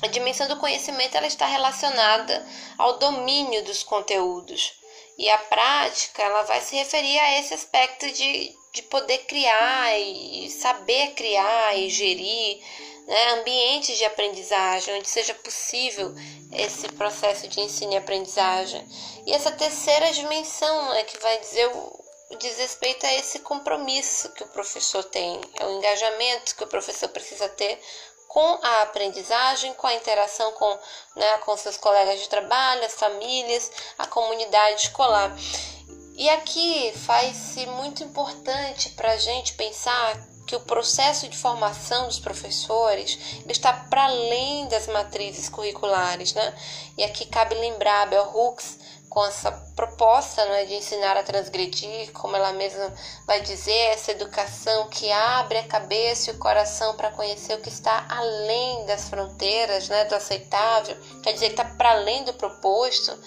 A 0.04 0.08
dimensão 0.08 0.48
do 0.48 0.58
conhecimento 0.58 1.16
ela 1.16 1.26
está 1.26 1.46
relacionada 1.48 2.46
ao 2.78 3.00
domínio 3.00 3.64
dos 3.64 3.82
conteúdos. 3.82 4.74
E 5.18 5.30
a 5.30 5.38
prática 5.38 6.22
ela 6.22 6.44
vai 6.44 6.62
se 6.62 6.76
referir 6.76 7.18
a 7.18 7.40
esse 7.40 7.54
aspecto 7.54 8.06
de, 8.12 8.54
de 8.74 8.82
poder 8.84 9.20
criar 9.20 9.98
e 9.98 10.50
saber 10.50 11.14
criar 11.14 11.78
e 11.78 11.90
gerir 11.90 12.62
né, 13.08 13.34
ambientes 13.34 13.98
de 13.98 14.06
aprendizagem, 14.06 14.96
onde 14.98 15.08
seja 15.08 15.34
possível 15.36 16.14
esse 16.52 16.88
processo 16.90 17.48
de 17.48 17.62
ensino 17.62 17.94
e 17.94 17.98
aprendizagem. 17.98 18.86
E 19.26 19.32
essa 19.32 19.52
terceira 19.52 20.12
dimensão 20.12 20.94
é 20.94 21.04
que 21.04 21.18
vai 21.20 21.40
dizer 21.40 21.72
diz 22.40 22.58
respeito 22.58 23.06
a 23.06 23.14
esse 23.14 23.40
compromisso 23.40 24.30
que 24.30 24.44
o 24.44 24.48
professor 24.48 25.04
tem, 25.04 25.40
é 25.60 25.66
o 25.66 25.78
engajamento 25.78 26.56
que 26.56 26.64
o 26.64 26.68
professor 26.68 27.10
precisa 27.10 27.48
ter 27.50 27.80
com 28.28 28.60
a 28.62 28.82
aprendizagem, 28.82 29.74
com 29.76 29.88
a 29.88 29.94
interação 29.94 30.52
com, 30.54 30.80
né, 31.16 31.38
com 31.40 31.56
seus 31.56 31.78
colegas 31.78 32.20
de 32.20 32.28
trabalho, 32.28 32.84
as 32.84 32.94
famílias, 32.94 33.72
a 33.98 34.06
comunidade 34.08 34.82
escolar. 34.82 35.34
E 36.18 36.30
aqui 36.30 36.94
faz-se 37.06 37.66
muito 37.66 38.04
importante 38.04 38.90
para 38.90 39.12
a 39.12 39.18
gente 39.18 39.54
pensar 39.54 40.18
que 40.46 40.56
o 40.56 40.60
processo 40.60 41.28
de 41.28 41.38
formação 41.38 42.08
dos 42.08 42.20
professores 42.20 43.18
está 43.48 43.74
para 43.74 44.06
além 44.06 44.68
das 44.68 44.88
matrizes 44.88 45.50
curriculares, 45.50 46.34
né? 46.34 46.54
E 46.98 47.04
aqui 47.04 47.26
cabe 47.26 47.56
lembrar 47.56 48.08
Bell 48.08 48.32
Hooks 48.34 48.78
com 49.10 49.26
essa 49.26 49.65
proposta 49.76 50.46
né, 50.46 50.66
de 50.66 50.76
ensinar 50.76 51.18
a 51.18 51.24
transgredir, 51.24 52.12
como 52.14 52.36
ela 52.36 52.54
mesma 52.54 52.94
vai 53.28 53.42
dizer, 53.42 53.90
essa 53.90 54.12
educação 54.12 54.88
que 54.88 55.12
abre 55.12 55.58
a 55.58 55.68
cabeça 55.68 56.32
e 56.32 56.34
o 56.34 56.40
coração 56.40 56.96
para 56.96 57.12
conhecer 57.12 57.56
o 57.56 57.62
que 57.62 57.70
está 57.70 58.06
além 58.10 58.86
das 58.86 59.10
fronteiras 59.10 59.90
né, 59.90 60.06
do 60.06 60.16
aceitável, 60.16 60.96
quer 61.22 61.34
dizer, 61.34 61.52
está 61.52 61.66
para 61.66 61.92
além 61.92 62.24
do 62.24 62.34
proposto 62.34 63.18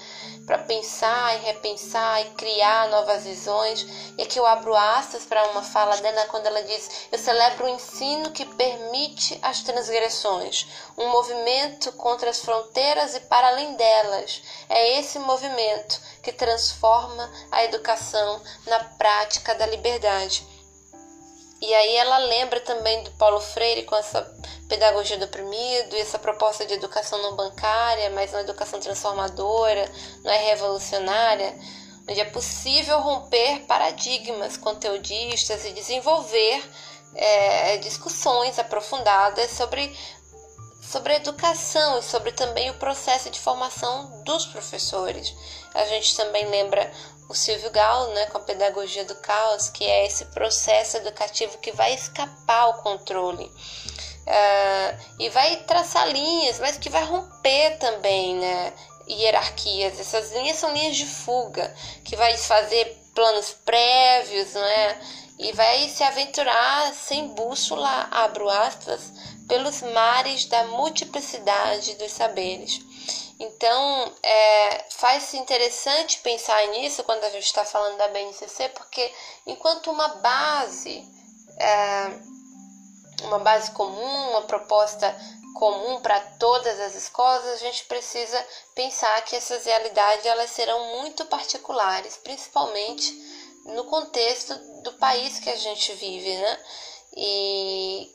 para 0.48 0.58
pensar 0.60 1.36
e 1.36 1.44
repensar 1.44 2.22
e 2.22 2.30
criar 2.30 2.88
novas 2.88 3.24
visões. 3.24 3.86
E 4.16 4.22
aqui 4.22 4.40
eu 4.40 4.46
abro 4.46 4.74
aspas 4.74 5.26
para 5.26 5.46
uma 5.50 5.62
fala 5.62 5.94
dela 5.98 6.24
quando 6.28 6.46
ela 6.46 6.62
diz: 6.62 7.06
Eu 7.12 7.18
celebro 7.18 7.66
o 7.66 7.68
ensino 7.68 8.30
que 8.30 8.46
permite 8.46 9.38
as 9.42 9.62
transgressões, 9.62 10.66
um 10.96 11.10
movimento 11.10 11.92
contra 11.92 12.30
as 12.30 12.40
fronteiras 12.40 13.14
e 13.14 13.20
para 13.20 13.48
além 13.48 13.74
delas. 13.74 14.42
É 14.70 14.98
esse 14.98 15.18
movimento 15.18 16.00
que 16.28 16.32
transforma 16.32 17.32
a 17.50 17.64
educação 17.64 18.42
na 18.66 18.84
prática 18.84 19.54
da 19.54 19.64
liberdade. 19.64 20.46
E 21.58 21.74
aí 21.74 21.96
ela 21.96 22.18
lembra 22.18 22.60
também 22.60 23.02
do 23.02 23.10
Paulo 23.12 23.40
Freire 23.40 23.84
com 23.84 23.96
essa 23.96 24.22
pedagogia 24.68 25.16
do 25.16 25.24
oprimido 25.24 25.96
e 25.96 26.00
essa 26.00 26.18
proposta 26.18 26.66
de 26.66 26.74
educação 26.74 27.20
não 27.22 27.34
bancária, 27.34 28.10
mas 28.10 28.32
uma 28.32 28.42
educação 28.42 28.78
transformadora, 28.78 29.90
não 30.22 30.30
é 30.30 30.36
revolucionária, 30.50 31.58
onde 32.06 32.20
é 32.20 32.26
possível 32.26 33.00
romper 33.00 33.60
paradigmas 33.60 34.58
conteudistas 34.58 35.64
e 35.64 35.72
desenvolver 35.72 36.62
é, 37.14 37.78
discussões 37.78 38.58
aprofundadas 38.58 39.50
sobre, 39.52 39.96
sobre 40.88 41.12
a 41.12 41.16
educação 41.16 41.98
e 41.98 42.02
sobre 42.02 42.32
também 42.32 42.70
o 42.70 42.78
processo 42.78 43.28
de 43.28 43.38
formação 43.38 44.22
dos 44.24 44.46
professores. 44.46 45.34
A 45.74 45.84
gente 45.84 46.16
também 46.16 46.46
lembra 46.48 46.90
o 47.28 47.34
Silvio 47.34 47.70
Galo, 47.70 48.12
né, 48.14 48.26
com 48.26 48.38
a 48.38 48.42
pedagogia 48.42 49.04
do 49.04 49.14
caos, 49.16 49.68
que 49.68 49.84
é 49.84 50.06
esse 50.06 50.24
processo 50.26 50.96
educativo 50.96 51.58
que 51.58 51.72
vai 51.72 51.92
escapar 51.92 52.62
ao 52.62 52.82
controle. 52.82 53.44
Uh, 53.44 54.98
e 55.18 55.28
vai 55.28 55.56
traçar 55.64 56.08
linhas, 56.08 56.58
mas 56.58 56.78
que 56.78 56.88
vai 56.88 57.04
romper 57.04 57.78
também, 57.78 58.36
né? 58.36 58.72
Hierarquias. 59.08 59.98
Essas 59.98 60.32
linhas 60.32 60.58
são 60.58 60.72
linhas 60.72 60.96
de 60.96 61.06
fuga, 61.06 61.74
que 62.04 62.16
vai 62.16 62.36
fazer 62.36 62.84
planos 63.14 63.52
prévios, 63.64 64.52
né? 64.52 65.00
E 65.38 65.52
vai 65.52 65.88
se 65.88 66.02
aventurar 66.02 66.92
sem 66.94 67.28
bússola, 67.28 68.08
abro 68.10 68.48
aspas, 68.48 69.12
pelos 69.46 69.82
mares 69.82 70.46
da 70.46 70.64
multiplicidade 70.64 71.94
dos 71.94 72.12
saberes. 72.12 72.80
Então, 73.38 74.12
é, 74.20 74.84
faz-se 74.90 75.36
interessante 75.36 76.18
pensar 76.18 76.66
nisso 76.68 77.04
quando 77.04 77.22
a 77.22 77.30
gente 77.30 77.44
está 77.44 77.64
falando 77.64 77.96
da 77.96 78.08
BNCC, 78.08 78.68
porque 78.70 79.12
enquanto 79.46 79.92
uma 79.92 80.08
base 80.16 81.06
é, 81.56 82.18
uma 83.24 83.38
base 83.38 83.70
comum, 83.72 84.30
uma 84.30 84.42
proposta 84.42 85.14
comum 85.54 86.00
para 86.00 86.20
todas 86.38 86.78
as 86.80 86.94
escolas, 86.94 87.44
a 87.46 87.56
gente 87.56 87.84
precisa 87.86 88.44
pensar 88.74 89.20
que 89.22 89.34
essas 89.34 89.64
realidades 89.64 90.24
elas 90.24 90.50
serão 90.50 90.96
muito 90.98 91.24
particulares, 91.26 92.16
principalmente 92.16 93.12
no 93.68 93.84
contexto 93.84 94.54
do 94.82 94.92
país 94.94 95.38
que 95.38 95.50
a 95.50 95.56
gente 95.56 95.92
vive, 95.94 96.36
né? 96.36 96.60
E 97.16 98.10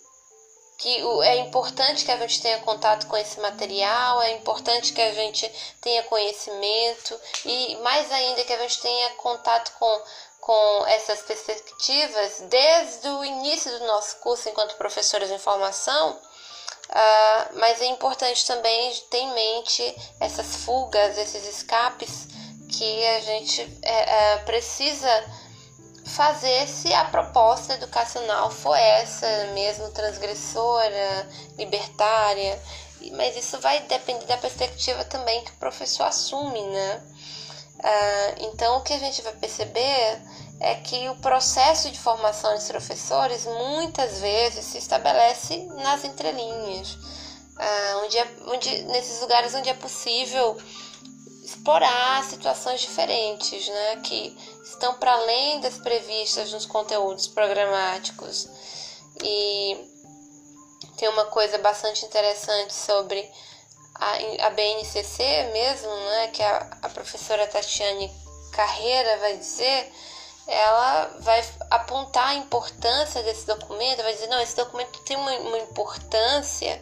que 0.77 0.97
é 1.23 1.37
importante 1.37 2.03
que 2.03 2.11
a 2.11 2.17
gente 2.17 2.41
tenha 2.41 2.59
contato 2.59 3.07
com 3.07 3.15
esse 3.15 3.39
material, 3.39 4.21
é 4.21 4.31
importante 4.31 4.91
que 4.91 5.01
a 5.01 5.13
gente 5.13 5.49
tenha 5.79 6.03
conhecimento 6.03 7.17
e 7.45 7.77
mais 7.77 8.11
ainda 8.11 8.43
que 8.43 8.51
a 8.51 8.57
gente 8.57 8.81
tenha 8.81 9.09
contato 9.11 9.71
com 9.79 10.01
com 10.43 10.85
essas 10.87 11.21
perspectivas 11.21 12.41
desde 12.49 13.07
o 13.07 13.23
início 13.23 13.71
do 13.79 13.87
nosso 13.87 14.17
curso 14.17 14.49
enquanto 14.49 14.75
professores 14.75 15.29
de 15.29 15.39
formação, 15.39 16.11
uh, 16.11 17.59
mas 17.59 17.81
é 17.81 17.85
importante 17.85 18.45
também 18.45 18.93
ter 19.09 19.19
em 19.19 19.33
mente 19.33 19.95
essas 20.19 20.57
fugas, 20.65 21.17
esses 21.17 21.47
escapes 21.47 22.27
que 22.77 23.07
a 23.07 23.19
gente 23.21 23.61
é, 23.83 24.33
é, 24.33 24.37
precisa 24.39 25.09
fazer 26.05 26.67
se 26.67 26.93
a 26.93 27.05
proposta 27.05 27.73
educacional 27.73 28.51
for 28.51 28.75
essa 28.75 29.27
mesmo 29.53 29.89
transgressora, 29.89 31.29
libertária, 31.57 32.61
mas 33.13 33.35
isso 33.35 33.59
vai 33.59 33.81
depender 33.81 34.25
da 34.25 34.37
perspectiva 34.37 35.03
também 35.05 35.43
que 35.43 35.51
o 35.51 35.55
professor 35.55 36.03
assume, 36.03 36.61
né? 36.61 37.03
Uh, 37.79 38.45
então, 38.45 38.77
o 38.77 38.81
que 38.81 38.93
a 38.93 38.99
gente 38.99 39.21
vai 39.21 39.33
perceber 39.33 40.21
é 40.59 40.75
que 40.75 41.09
o 41.09 41.15
processo 41.17 41.91
de 41.91 41.99
formação 41.99 42.53
dos 42.53 42.67
professores 42.67 43.45
muitas 43.45 44.19
vezes 44.19 44.63
se 44.65 44.77
estabelece 44.77 45.57
nas 45.75 46.05
entrelinhas, 46.05 46.93
uh, 46.93 48.05
onde, 48.05 48.17
é, 48.17 48.27
onde, 48.47 48.83
nesses 48.83 49.19
lugares 49.19 49.53
onde 49.53 49.69
é 49.69 49.73
possível 49.73 50.57
explorar 51.43 52.23
situações 52.23 52.81
diferentes, 52.81 53.67
né, 53.67 53.97
que 53.97 54.35
estão 54.63 54.95
para 54.95 55.13
além 55.13 55.59
das 55.59 55.77
previstas 55.77 56.51
nos 56.53 56.65
conteúdos 56.65 57.27
programáticos. 57.27 58.47
E 59.21 59.77
tem 60.97 61.09
uma 61.09 61.25
coisa 61.25 61.57
bastante 61.57 62.05
interessante 62.05 62.73
sobre 62.73 63.29
a, 63.95 64.47
a 64.47 64.49
BNCC 64.51 65.49
mesmo, 65.51 65.93
né, 65.93 66.27
que 66.29 66.41
a, 66.41 66.77
a 66.81 66.89
professora 66.89 67.45
Tatiane 67.45 68.09
Carreira 68.53 69.17
vai 69.17 69.37
dizer, 69.37 69.91
ela 70.47 71.17
vai 71.19 71.43
apontar 71.69 72.29
a 72.29 72.35
importância 72.35 73.21
desse 73.23 73.45
documento, 73.45 74.01
vai 74.01 74.13
dizer, 74.13 74.27
não, 74.27 74.39
esse 74.41 74.55
documento 74.55 74.99
tem 74.99 75.17
uma, 75.17 75.31
uma 75.31 75.57
importância 75.59 76.81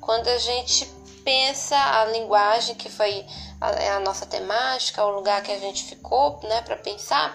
quando 0.00 0.28
a 0.28 0.38
gente 0.38 0.90
pensa 1.24 1.76
a 1.76 2.04
linguagem 2.06 2.74
que 2.74 2.90
foi 2.90 3.26
a, 3.60 3.70
é 3.70 3.90
a 3.90 4.00
nossa 4.00 4.26
temática, 4.26 5.04
o 5.04 5.10
lugar 5.10 5.42
que 5.42 5.52
a 5.52 5.58
gente 5.58 5.84
ficou, 5.84 6.40
né, 6.44 6.60
para 6.62 6.76
pensar, 6.76 7.30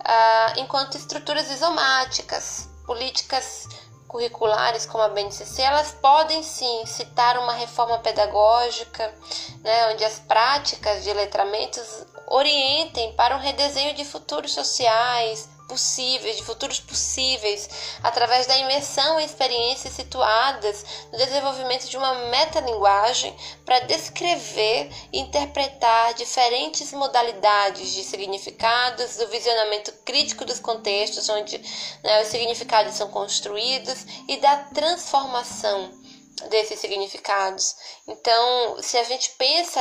uh, 0.00 0.60
enquanto 0.60 0.96
estruturas 0.96 1.50
isomáticas, 1.50 2.68
políticas 2.84 3.68
curriculares 4.08 4.86
como 4.86 5.04
a 5.04 5.08
BNCC, 5.08 5.62
elas 5.62 5.92
podem 5.92 6.42
sim 6.42 6.84
citar 6.84 7.38
uma 7.38 7.52
reforma 7.52 7.98
pedagógica, 7.98 9.14
né, 9.62 9.92
onde 9.92 10.04
as 10.04 10.18
práticas 10.18 11.04
de 11.04 11.12
letramentos 11.12 12.04
orientem 12.26 13.12
para 13.12 13.36
um 13.36 13.40
redesenho 13.40 13.94
de 13.94 14.04
futuros 14.04 14.52
sociais 14.52 15.48
possíveis, 15.70 16.36
de 16.36 16.44
futuros 16.44 16.80
possíveis, 16.80 17.70
através 18.02 18.44
da 18.48 18.58
imersão 18.58 19.20
em 19.20 19.24
experiências 19.24 19.94
situadas 19.94 20.84
no 21.12 21.16
desenvolvimento 21.18 21.88
de 21.88 21.96
uma 21.96 22.12
metalinguagem 22.26 23.36
para 23.64 23.78
descrever 23.86 24.90
e 25.12 25.20
interpretar 25.20 26.14
diferentes 26.14 26.92
modalidades 26.92 27.92
de 27.92 28.02
significados, 28.02 29.16
do 29.16 29.28
visionamento 29.28 29.92
crítico 30.04 30.44
dos 30.44 30.58
contextos 30.58 31.28
onde 31.28 31.56
né, 32.02 32.22
os 32.22 32.28
significados 32.28 32.94
são 32.94 33.08
construídos 33.08 34.04
e 34.26 34.38
da 34.38 34.56
transformação 34.74 35.99
desses 36.48 36.80
significados. 36.80 37.76
Então, 38.06 38.82
se 38.82 38.96
a 38.96 39.04
gente 39.04 39.30
pensa, 39.30 39.80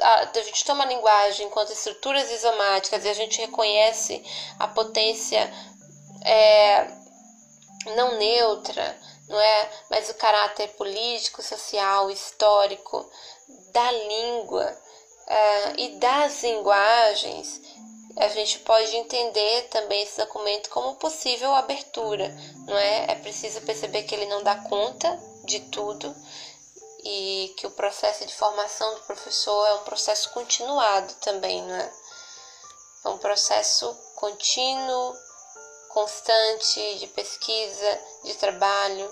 a, 0.00 0.30
a 0.34 0.42
gente 0.42 0.64
toma 0.64 0.84
a 0.84 0.88
linguagem 0.88 1.46
enquanto 1.46 1.72
estruturas 1.72 2.30
isomáticas 2.30 3.04
e 3.04 3.08
a 3.08 3.14
gente 3.14 3.40
reconhece 3.40 4.24
a 4.58 4.68
potência 4.68 5.52
é, 6.24 6.86
não 7.94 8.18
neutra, 8.18 8.98
não 9.28 9.40
é? 9.40 9.70
Mas 9.88 10.08
o 10.08 10.14
caráter 10.14 10.68
político, 10.70 11.42
social, 11.42 12.10
histórico 12.10 13.08
da 13.72 13.92
língua 13.92 14.66
uh, 14.66 15.74
e 15.78 15.96
das 15.96 16.42
linguagens, 16.42 17.60
a 18.16 18.28
gente 18.28 18.58
pode 18.60 18.94
entender 18.96 19.68
também 19.68 20.02
esse 20.02 20.18
documento 20.18 20.68
como 20.70 20.96
possível 20.96 21.54
abertura, 21.54 22.28
não 22.66 22.76
é? 22.76 23.12
É 23.12 23.14
preciso 23.14 23.60
perceber 23.62 24.02
que 24.02 24.14
ele 24.14 24.26
não 24.26 24.42
dá 24.42 24.56
conta 24.56 25.18
de 25.50 25.60
tudo 25.60 26.14
e 27.04 27.54
que 27.56 27.66
o 27.66 27.70
processo 27.70 28.24
de 28.26 28.34
formação 28.34 28.94
do 28.94 29.00
professor 29.00 29.66
é 29.66 29.74
um 29.74 29.84
processo 29.84 30.30
continuado 30.30 31.12
também, 31.14 31.62
não 31.62 31.74
é? 31.74 31.92
É 33.04 33.08
um 33.08 33.18
processo 33.18 33.96
contínuo, 34.14 35.14
constante 35.88 36.98
de 36.98 37.06
pesquisa, 37.08 38.00
de 38.24 38.34
trabalho, 38.34 39.10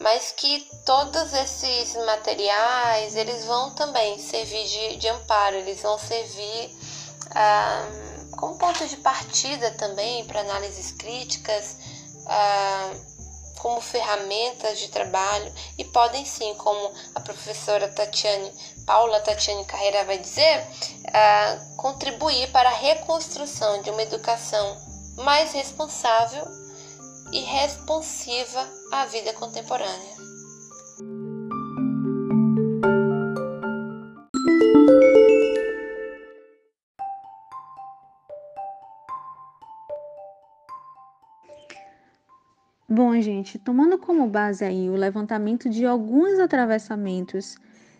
mas 0.00 0.32
que 0.32 0.68
todos 0.84 1.32
esses 1.32 1.96
materiais 2.04 3.16
eles 3.16 3.44
vão 3.44 3.74
também 3.74 4.18
servir 4.18 4.66
de, 4.66 4.96
de 4.98 5.08
amparo, 5.08 5.56
eles 5.56 5.80
vão 5.80 5.98
servir 5.98 6.76
ah, 7.34 7.86
como 8.38 8.58
ponto 8.58 8.86
de 8.86 8.98
partida 8.98 9.70
também 9.72 10.26
para 10.26 10.40
análises 10.40 10.92
críticas, 10.92 11.76
ah, 12.26 12.92
como 13.58 13.80
ferramentas 13.80 14.78
de 14.78 14.88
trabalho 14.88 15.52
e 15.78 15.84
podem 15.84 16.24
sim, 16.24 16.54
como 16.54 16.92
a 17.14 17.20
professora 17.20 17.88
Tatiane, 17.88 18.52
Paula 18.86 19.20
Tatiane 19.20 19.64
Carreira 19.64 20.04
vai 20.04 20.18
dizer, 20.18 20.66
ah, 21.12 21.58
contribuir 21.76 22.50
para 22.50 22.68
a 22.68 22.74
reconstrução 22.74 23.82
de 23.82 23.90
uma 23.90 24.02
educação 24.02 24.76
mais 25.16 25.52
responsável 25.52 26.44
e 27.32 27.40
responsiva 27.40 28.68
à 28.92 29.06
vida 29.06 29.32
contemporânea. 29.32 30.14
Bom, 42.96 43.20
gente, 43.20 43.58
tomando 43.58 43.98
como 43.98 44.24
base 44.28 44.64
aí 44.64 44.88
o 44.88 44.94
levantamento 44.94 45.68
de 45.68 45.84
alguns 45.84 46.38
atravessamentos 46.38 47.56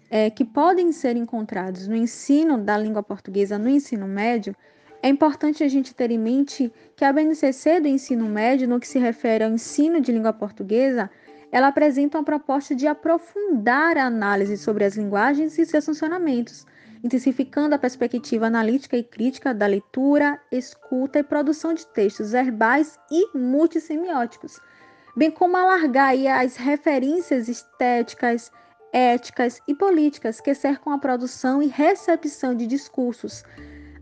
é, 0.09 0.31
que 0.31 0.45
podem 0.45 0.93
ser 0.93 1.17
encontrados 1.17 1.89
no 1.89 1.97
ensino 1.97 2.57
da 2.57 2.79
língua 2.79 3.03
portuguesa 3.03 3.59
no 3.59 3.69
ensino 3.69 4.07
médio, 4.07 4.55
é 5.03 5.09
importante 5.09 5.65
a 5.65 5.69
gente 5.69 5.93
ter 5.93 6.13
em 6.13 6.19
mente 6.19 6.73
que 6.95 7.05
a 7.05 7.13
BNCC 7.13 7.81
do 7.81 7.89
ensino 7.89 8.27
médio, 8.27 8.69
no 8.69 8.79
que 8.79 8.87
se 8.87 9.01
refere 9.01 9.43
ao 9.43 9.51
ensino 9.51 10.01
de 10.01 10.13
língua 10.13 10.33
portuguesa, 10.33 11.11
ela 11.51 11.67
apresenta 11.67 12.19
uma 12.19 12.25
proposta 12.25 12.73
de 12.73 12.87
aprofundar 12.87 13.99
a 13.99 14.05
análise 14.05 14.57
sobre 14.57 14.85
as 14.85 14.95
linguagens 14.95 15.59
e 15.59 15.67
seus 15.67 15.87
funcionamentos, 15.87 16.65
intensificando 17.03 17.75
a 17.75 17.79
perspectiva 17.79 18.47
analítica 18.47 18.97
e 18.97 19.03
crítica 19.03 19.53
da 19.53 19.67
leitura, 19.67 20.41
escuta 20.53 21.19
e 21.19 21.25
produção 21.25 21.75
de 21.75 21.85
textos 21.85 22.31
verbais 22.31 22.97
e 23.11 23.37
multissemióticos, 23.37 24.61
bem 25.17 25.31
como 25.31 25.57
alargar 25.57 26.15
as 26.41 26.57
referências 26.57 27.49
estéticas, 27.49 28.51
éticas 28.93 29.61
e 29.67 29.75
políticas 29.75 30.41
que 30.41 30.55
cercam 30.55 30.93
a 30.93 30.99
produção 30.99 31.63
e 31.63 31.67
recepção 31.67 32.55
de 32.55 32.67
discursos, 32.67 33.45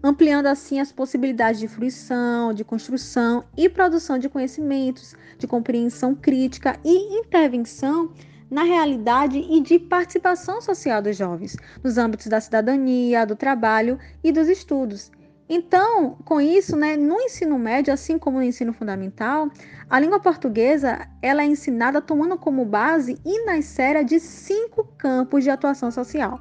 ampliando 0.03 0.47
assim 0.47 0.81
as 0.81 0.91
possibilidades 0.91 1.61
de 1.61 1.69
fruição, 1.69 2.53
de 2.53 2.65
construção 2.65 3.45
e 3.57 3.69
produção 3.69 4.19
de 4.19 4.29
conhecimentos, 4.29 5.15
de 5.39 5.47
compreensão 5.47 6.15
crítica 6.15 6.79
e 6.85 7.19
intervenção 7.19 8.13
na 8.51 8.65
realidade 8.65 9.39
e 9.39 9.61
de 9.61 9.79
participação 9.79 10.61
social 10.61 11.01
dos 11.01 11.17
jovens, 11.17 11.57
nos 11.83 11.97
âmbitos 11.97 12.27
da 12.27 12.41
cidadania, 12.41 13.25
do 13.25 13.35
trabalho 13.35 13.99
e 14.23 14.31
dos 14.31 14.49
estudos. 14.49 15.11
Então, 15.55 16.17
com 16.25 16.41
isso, 16.41 16.75
né, 16.79 16.97
no 16.97 17.21
ensino 17.21 17.59
médio, 17.59 17.93
assim 17.93 18.19
como 18.19 18.39
no 18.39 18.43
ensino 18.43 18.73
fundamental, 18.73 19.51
a 19.91 20.01
língua 20.01 20.19
portuguesa 20.19 21.07
ela 21.21 21.43
é 21.43 21.45
ensinada 21.45 22.01
tomando 22.01 22.39
como 22.39 22.65
base 22.65 23.21
e 23.23 23.45
nascera 23.45 24.03
de 24.03 24.19
cinco 24.19 24.83
campos 24.97 25.45
de 25.45 25.51
atuação 25.51 25.91
social, 25.91 26.41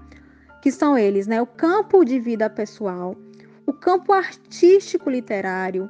que 0.61 0.71
são 0.71 0.97
eles, 0.97 1.27
né, 1.27 1.41
o 1.41 1.45
campo 1.45 2.05
de 2.05 2.21
vida 2.21 2.49
pessoal, 2.49 3.13
o 3.65 3.73
campo 3.73 4.13
artístico 4.13 5.09
literário, 5.09 5.89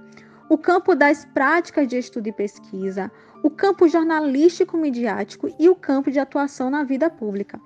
o 0.50 0.58
campo 0.58 0.96
das 0.96 1.24
práticas 1.24 1.88
de 1.88 2.00
estudo 2.00 2.26
e 2.26 2.32
pesquisa, 2.32 3.12
o 3.44 3.52
campo 3.52 3.88
jornalístico 3.88 4.76
midiático 4.78 5.48
e 5.60 5.70
o 5.70 5.76
campo 5.76 6.10
de 6.10 6.18
atuação 6.18 6.72
na 6.72 6.84
vida 6.84 7.08
pública. 7.08 7.62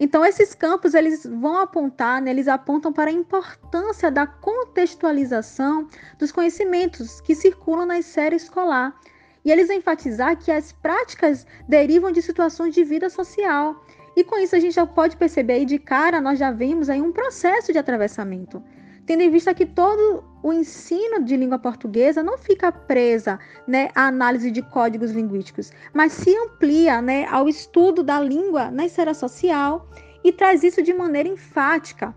Então 0.00 0.24
esses 0.24 0.54
campos 0.54 0.94
eles 0.94 1.26
vão 1.26 1.58
apontar, 1.58 2.22
né, 2.22 2.30
eles 2.30 2.48
apontam 2.48 2.90
para 2.90 3.10
a 3.10 3.12
importância 3.12 4.10
da 4.10 4.26
contextualização 4.26 5.86
dos 6.18 6.32
conhecimentos 6.32 7.20
que 7.20 7.34
circulam 7.34 7.84
na 7.84 7.98
esfera 7.98 8.34
escolar. 8.34 8.98
E 9.44 9.52
eles 9.52 9.68
enfatizar 9.68 10.38
que 10.38 10.50
as 10.50 10.72
práticas 10.72 11.46
derivam 11.68 12.10
de 12.10 12.22
situações 12.22 12.74
de 12.74 12.82
vida 12.82 13.10
social. 13.10 13.84
E 14.16 14.24
com 14.24 14.38
isso 14.38 14.56
a 14.56 14.58
gente 14.58 14.74
já 14.74 14.86
pode 14.86 15.18
perceber 15.18 15.52
aí 15.52 15.64
de 15.66 15.78
cara, 15.78 16.20
nós 16.20 16.38
já 16.38 16.50
vemos 16.50 16.88
aí 16.88 17.00
um 17.00 17.12
processo 17.12 17.70
de 17.70 17.78
atravessamento 17.78 18.62
tendo 19.06 19.22
em 19.22 19.30
vista 19.30 19.54
que 19.54 19.66
todo 19.66 20.24
o 20.42 20.52
ensino 20.52 21.22
de 21.22 21.36
língua 21.36 21.58
portuguesa 21.58 22.22
não 22.22 22.38
fica 22.38 22.72
presa 22.72 23.38
né, 23.66 23.90
à 23.94 24.06
análise 24.06 24.50
de 24.50 24.62
códigos 24.62 25.10
linguísticos, 25.10 25.72
mas 25.92 26.12
se 26.12 26.34
amplia 26.36 27.02
né, 27.02 27.26
ao 27.26 27.48
estudo 27.48 28.02
da 28.02 28.20
língua 28.20 28.70
na 28.70 28.86
esfera 28.86 29.12
social 29.14 29.88
e 30.24 30.32
traz 30.32 30.62
isso 30.62 30.82
de 30.82 30.92
maneira 30.92 31.28
enfática, 31.28 32.14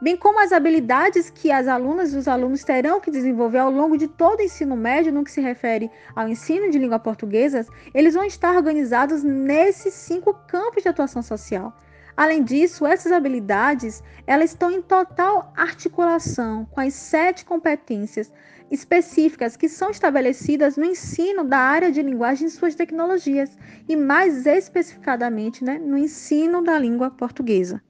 bem 0.00 0.16
como 0.16 0.40
as 0.40 0.52
habilidades 0.52 1.30
que 1.30 1.50
as 1.50 1.66
alunas 1.66 2.12
e 2.12 2.16
os 2.16 2.28
alunos 2.28 2.62
terão 2.62 3.00
que 3.00 3.10
desenvolver 3.10 3.58
ao 3.58 3.70
longo 3.70 3.96
de 3.96 4.08
todo 4.08 4.40
o 4.40 4.42
ensino 4.42 4.76
médio 4.76 5.12
no 5.12 5.24
que 5.24 5.30
se 5.30 5.40
refere 5.40 5.90
ao 6.14 6.28
ensino 6.28 6.70
de 6.70 6.78
língua 6.78 6.98
portuguesa, 6.98 7.66
eles 7.94 8.14
vão 8.14 8.24
estar 8.24 8.54
organizados 8.54 9.22
nesses 9.22 9.94
cinco 9.94 10.34
campos 10.46 10.82
de 10.82 10.88
atuação 10.88 11.22
social. 11.22 11.72
Além 12.16 12.44
disso, 12.44 12.86
essas 12.86 13.10
habilidades 13.10 14.02
elas 14.26 14.50
estão 14.50 14.70
em 14.70 14.80
total 14.80 15.52
articulação 15.56 16.64
com 16.66 16.80
as 16.80 16.94
sete 16.94 17.44
competências 17.44 18.30
específicas 18.70 19.56
que 19.56 19.68
são 19.68 19.90
estabelecidas 19.90 20.76
no 20.76 20.84
ensino 20.84 21.44
da 21.44 21.58
área 21.58 21.90
de 21.90 22.02
linguagem 22.02 22.46
e 22.46 22.50
suas 22.50 22.74
tecnologias, 22.74 23.56
e 23.88 23.96
mais 23.96 24.46
especificadamente 24.46 25.62
né, 25.62 25.78
no 25.78 25.98
ensino 25.98 26.62
da 26.62 26.78
língua 26.78 27.10
portuguesa. 27.10 27.82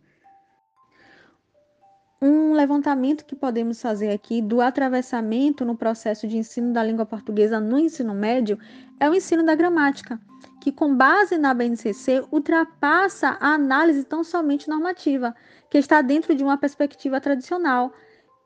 Um 2.21 2.55
levantamento 2.55 3.27
que 3.27 3.37
podemos 3.37 3.81
fazer 3.81 4.11
aqui 4.11 4.41
do 4.41 4.61
atravessamento 4.61 5.65
no 5.65 5.77
processo 5.77 6.27
de 6.27 6.39
ensino 6.39 6.73
da 6.73 6.83
língua 6.83 7.05
portuguesa 7.05 7.61
no 7.61 7.79
ensino 7.79 8.15
médio 8.15 8.59
é 8.99 9.09
o 9.09 9.15
ensino 9.15 9.45
da 9.45 9.55
gramática 9.55 10.19
que, 10.65 10.73
com 10.73 10.97
base 10.97 11.37
na 11.37 11.53
BNCC, 11.53 12.25
ultrapassa 12.33 13.37
a 13.39 13.53
análise 13.53 14.03
tão 14.03 14.25
somente 14.25 14.67
normativa, 14.67 15.37
que 15.69 15.77
está 15.77 16.01
dentro 16.01 16.35
de 16.35 16.43
uma 16.43 16.57
perspectiva 16.57 17.21
tradicional, 17.21 17.93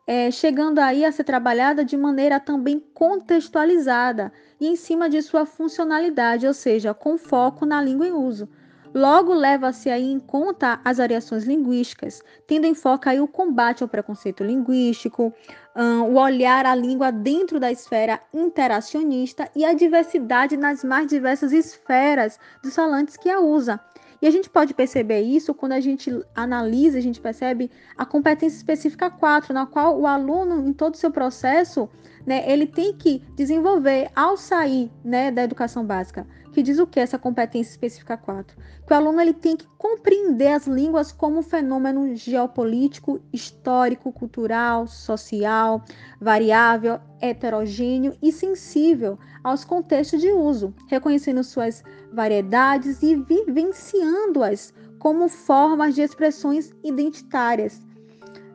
é, 0.04 0.28
chegando 0.28 0.80
aí 0.80 1.04
a 1.04 1.12
ser 1.12 1.22
trabalhada 1.22 1.84
de 1.84 1.96
maneira 1.96 2.40
também 2.40 2.80
contextualizada 2.92 4.32
e 4.60 4.66
em 4.66 4.74
cima 4.74 5.08
de 5.08 5.22
sua 5.22 5.46
funcionalidade, 5.46 6.44
ou 6.44 6.52
seja, 6.52 6.92
com 6.92 7.16
foco 7.16 7.64
na 7.64 7.80
língua 7.80 8.08
em 8.08 8.12
uso. 8.12 8.48
Logo, 8.94 9.34
leva-se 9.34 9.90
aí 9.90 10.10
em 10.10 10.18
conta 10.18 10.80
as 10.84 10.96
variações 10.96 11.44
linguísticas, 11.44 12.22
tendo 12.46 12.66
em 12.66 12.74
foco 12.74 13.08
aí 13.08 13.20
o 13.20 13.28
combate 13.28 13.82
ao 13.82 13.88
preconceito 13.88 14.42
linguístico, 14.42 15.32
um, 15.76 16.02
o 16.04 16.18
olhar 16.18 16.64
à 16.64 16.74
língua 16.74 17.12
dentro 17.12 17.60
da 17.60 17.70
esfera 17.70 18.20
interacionista 18.32 19.50
e 19.54 19.64
a 19.64 19.74
diversidade 19.74 20.56
nas 20.56 20.82
mais 20.82 21.06
diversas 21.06 21.52
esferas 21.52 22.38
dos 22.62 22.74
falantes 22.74 23.16
que 23.16 23.28
a 23.28 23.40
usa. 23.40 23.78
E 24.20 24.26
a 24.26 24.30
gente 24.30 24.50
pode 24.50 24.74
perceber 24.74 25.20
isso 25.20 25.54
quando 25.54 25.72
a 25.72 25.80
gente 25.80 26.10
analisa, 26.34 26.98
a 26.98 27.00
gente 27.00 27.20
percebe 27.20 27.70
a 27.96 28.04
competência 28.04 28.56
específica 28.56 29.08
4, 29.08 29.54
na 29.54 29.64
qual 29.64 29.98
o 29.98 30.06
aluno, 30.06 30.66
em 30.66 30.72
todo 30.72 30.94
o 30.94 30.96
seu 30.96 31.10
processo, 31.10 31.88
né, 32.26 32.44
ele 32.50 32.66
tem 32.66 32.92
que 32.92 33.22
desenvolver 33.36 34.10
ao 34.16 34.36
sair 34.36 34.90
né, 35.04 35.30
da 35.30 35.44
educação 35.44 35.84
básica, 35.84 36.26
que 36.58 36.62
diz 36.64 36.80
o 36.80 36.88
que 36.88 36.98
essa 36.98 37.16
competência 37.16 37.70
específica 37.70 38.16
4? 38.16 38.56
Que 38.84 38.92
o 38.92 38.96
aluno 38.96 39.20
ele 39.20 39.32
tem 39.32 39.56
que 39.56 39.64
compreender 39.78 40.48
as 40.48 40.66
línguas 40.66 41.12
como 41.12 41.40
fenômeno 41.40 42.16
geopolítico, 42.16 43.20
histórico, 43.32 44.10
cultural, 44.10 44.88
social, 44.88 45.84
variável, 46.20 46.98
heterogêneo 47.20 48.18
e 48.20 48.32
sensível 48.32 49.16
aos 49.44 49.64
contextos 49.64 50.20
de 50.20 50.32
uso, 50.32 50.74
reconhecendo 50.88 51.44
suas 51.44 51.84
variedades 52.12 53.04
e 53.04 53.14
vivenciando-as 53.14 54.74
como 54.98 55.28
formas 55.28 55.94
de 55.94 56.02
expressões 56.02 56.72
identitárias, 56.82 57.80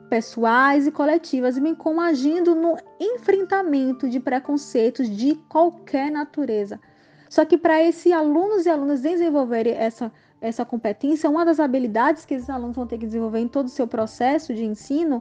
pessoais 0.09 0.85
e 0.87 0.91
coletivas, 0.91 1.57
bem 1.57 1.73
como 1.73 2.01
agindo 2.01 2.53
no 2.53 2.75
enfrentamento 2.99 4.09
de 4.09 4.19
preconceitos 4.19 5.09
de 5.09 5.35
qualquer 5.47 6.11
natureza. 6.11 6.81
Só 7.33 7.43
que 7.45 7.57
para 7.57 7.81
esses 7.81 8.11
alunos 8.11 8.67
e 8.67 8.69
alunas 8.69 9.01
desenvolverem 9.01 9.73
essa, 9.73 10.11
essa 10.39 10.63
competência, 10.63 11.27
uma 11.27 11.43
das 11.43 11.59
habilidades 11.59 12.25
que 12.25 12.35
esses 12.35 12.47
alunos 12.47 12.75
vão 12.75 12.85
ter 12.85 12.99
que 12.99 13.07
desenvolver 13.07 13.39
em 13.39 13.47
todo 13.47 13.65
o 13.65 13.69
seu 13.69 13.87
processo 13.87 14.53
de 14.53 14.63
ensino 14.63 15.19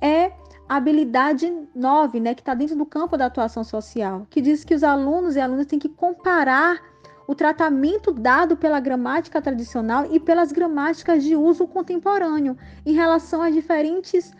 é 0.00 0.32
a 0.66 0.76
habilidade 0.76 1.52
9, 1.74 2.18
né, 2.18 2.34
que 2.34 2.40
está 2.40 2.54
dentro 2.54 2.76
do 2.76 2.86
campo 2.86 3.14
da 3.14 3.26
atuação 3.26 3.62
social, 3.62 4.26
que 4.30 4.40
diz 4.40 4.64
que 4.64 4.74
os 4.74 4.82
alunos 4.82 5.36
e 5.36 5.40
alunas 5.40 5.66
têm 5.66 5.78
que 5.78 5.90
comparar 5.90 6.80
o 7.26 7.34
tratamento 7.34 8.10
dado 8.10 8.56
pela 8.56 8.80
gramática 8.80 9.42
tradicional 9.42 10.06
e 10.10 10.18
pelas 10.18 10.52
gramáticas 10.52 11.22
de 11.22 11.36
uso 11.36 11.66
contemporâneo 11.66 12.56
em 12.86 12.94
relação 12.94 13.42
a 13.42 13.50
diferentes, 13.50 14.32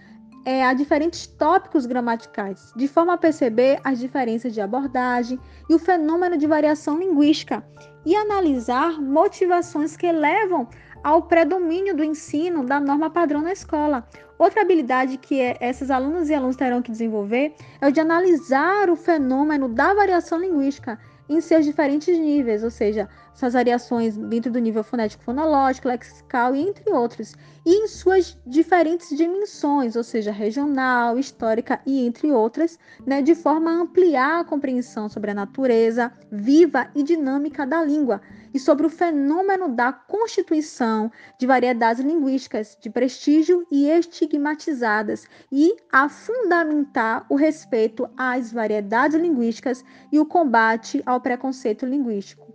é, 0.44 0.64
a 0.64 0.72
diferentes 0.72 1.26
tópicos 1.26 1.86
gramaticais, 1.86 2.72
de 2.74 2.88
forma 2.88 3.14
a 3.14 3.18
perceber 3.18 3.78
as 3.84 3.98
diferenças 3.98 4.52
de 4.54 4.60
abordagem 4.60 5.38
e 5.68 5.74
o 5.74 5.78
fenômeno 5.78 6.36
de 6.36 6.46
variação 6.46 6.98
linguística 6.98 7.64
e 8.04 8.16
analisar 8.16 9.00
motivações 9.00 9.96
que 9.96 10.10
levam 10.10 10.68
ao 11.02 11.22
predomínio 11.22 11.96
do 11.96 12.04
ensino 12.04 12.64
da 12.64 12.78
norma 12.78 13.10
padrão 13.10 13.42
na 13.42 13.52
escola. 13.52 14.06
Outra 14.38 14.62
habilidade 14.62 15.18
que 15.18 15.40
é, 15.40 15.56
essas 15.60 15.90
alunas 15.90 16.30
e 16.30 16.34
alunos 16.34 16.56
terão 16.56 16.80
que 16.80 16.90
desenvolver 16.90 17.54
é 17.80 17.86
o 17.86 17.92
de 17.92 18.00
analisar 18.00 18.88
o 18.88 18.96
fenômeno 18.96 19.68
da 19.68 19.92
variação 19.92 20.38
linguística 20.38 20.98
em 21.28 21.40
seus 21.40 21.64
diferentes 21.64 22.18
níveis, 22.18 22.64
ou 22.64 22.70
seja, 22.70 23.08
suas 23.34 23.54
variações 23.54 24.16
dentro 24.16 24.50
do 24.50 24.58
nível 24.58 24.84
fonético 24.84 25.24
fonológico, 25.24 25.88
lexical 25.88 26.54
e 26.54 26.60
entre 26.60 26.92
outros, 26.92 27.34
e 27.64 27.84
em 27.84 27.88
suas 27.88 28.36
diferentes 28.46 29.16
dimensões, 29.16 29.96
ou 29.96 30.02
seja, 30.02 30.32
regional, 30.32 31.18
histórica 31.18 31.80
e 31.86 32.06
entre 32.06 32.30
outras, 32.32 32.78
né, 33.06 33.22
de 33.22 33.34
forma 33.34 33.70
a 33.70 33.80
ampliar 33.82 34.40
a 34.40 34.44
compreensão 34.44 35.08
sobre 35.08 35.30
a 35.30 35.34
natureza 35.34 36.12
viva 36.30 36.88
e 36.94 37.02
dinâmica 37.02 37.66
da 37.66 37.82
língua 37.84 38.20
e 38.52 38.58
sobre 38.58 38.86
o 38.86 38.90
fenômeno 38.90 39.68
da 39.68 39.92
constituição 39.92 41.10
de 41.38 41.46
variedades 41.46 42.04
linguísticas 42.04 42.76
de 42.80 42.90
prestígio 42.90 43.64
e 43.70 43.88
estigmatizadas 43.88 45.26
e 45.52 45.76
a 45.92 46.08
fundamentar 46.08 47.24
o 47.28 47.36
respeito 47.36 48.08
às 48.16 48.52
variedades 48.52 49.16
linguísticas 49.18 49.84
e 50.10 50.18
o 50.18 50.26
combate 50.26 51.02
ao 51.06 51.20
preconceito 51.20 51.86
linguístico. 51.86 52.49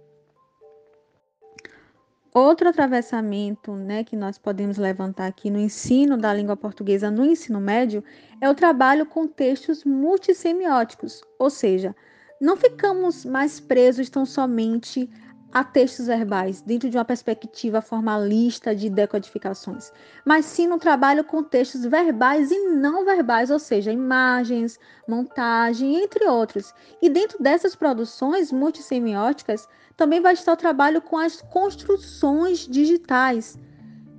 Outro 2.38 2.67
atravessamento 2.67 3.71
né, 3.71 4.04
que 4.04 4.13
nós 4.13 4.38
podemos 4.38 4.76
levantar 4.76 5.26
aqui 5.26 5.50
no 5.50 5.58
ensino 5.58 6.17
da 6.17 6.34
língua 6.34 6.58
portuguesa 6.58 7.10
no 7.10 7.24
ensino 7.24 7.62
médio 7.62 8.04
é 8.41 8.50
o 8.50 8.54
trabalho 8.54 9.06
com 9.06 9.26
textos 9.26 9.86
multissemióticos, 9.86 11.24
ou 11.39 11.50
seja, 11.50 11.95
não 12.41 12.58
ficamos 12.58 13.24
mais 13.24 13.62
presos 13.62 14.10
tão 14.10 14.26
somente 14.26 15.10
a 15.56 15.63
textos 15.63 16.08
verbais, 16.08 16.62
dentro 16.62 16.89
de 16.89 16.98
uma 16.98 17.06
perspectiva 17.06 17.82
formalista 17.82 18.76
de 18.76 18.89
decodificações, 18.89 19.89
mas 20.26 20.44
sim 20.44 20.68
no 20.68 20.78
trabalho 20.78 21.24
com 21.24 21.41
textos 21.41 21.86
verbais 21.86 22.52
e 22.52 22.60
não 22.72 23.06
verbais, 23.06 23.50
ou 23.50 23.58
seja, 23.58 23.89
imagens, 23.89 24.78
montagem, 25.08 26.04
entre 26.04 26.26
outros. 26.26 26.74
E 27.02 27.10
dentro 27.10 27.41
dessas 27.41 27.74
produções 27.74 28.52
multissemióticas, 28.52 29.65
também 29.96 30.20
vai 30.20 30.34
estar 30.34 30.52
o 30.52 30.58
trabalho 30.58 31.02
com 31.02 31.18
as 31.18 31.41
construções 31.41 32.68
digitais. 32.68 33.58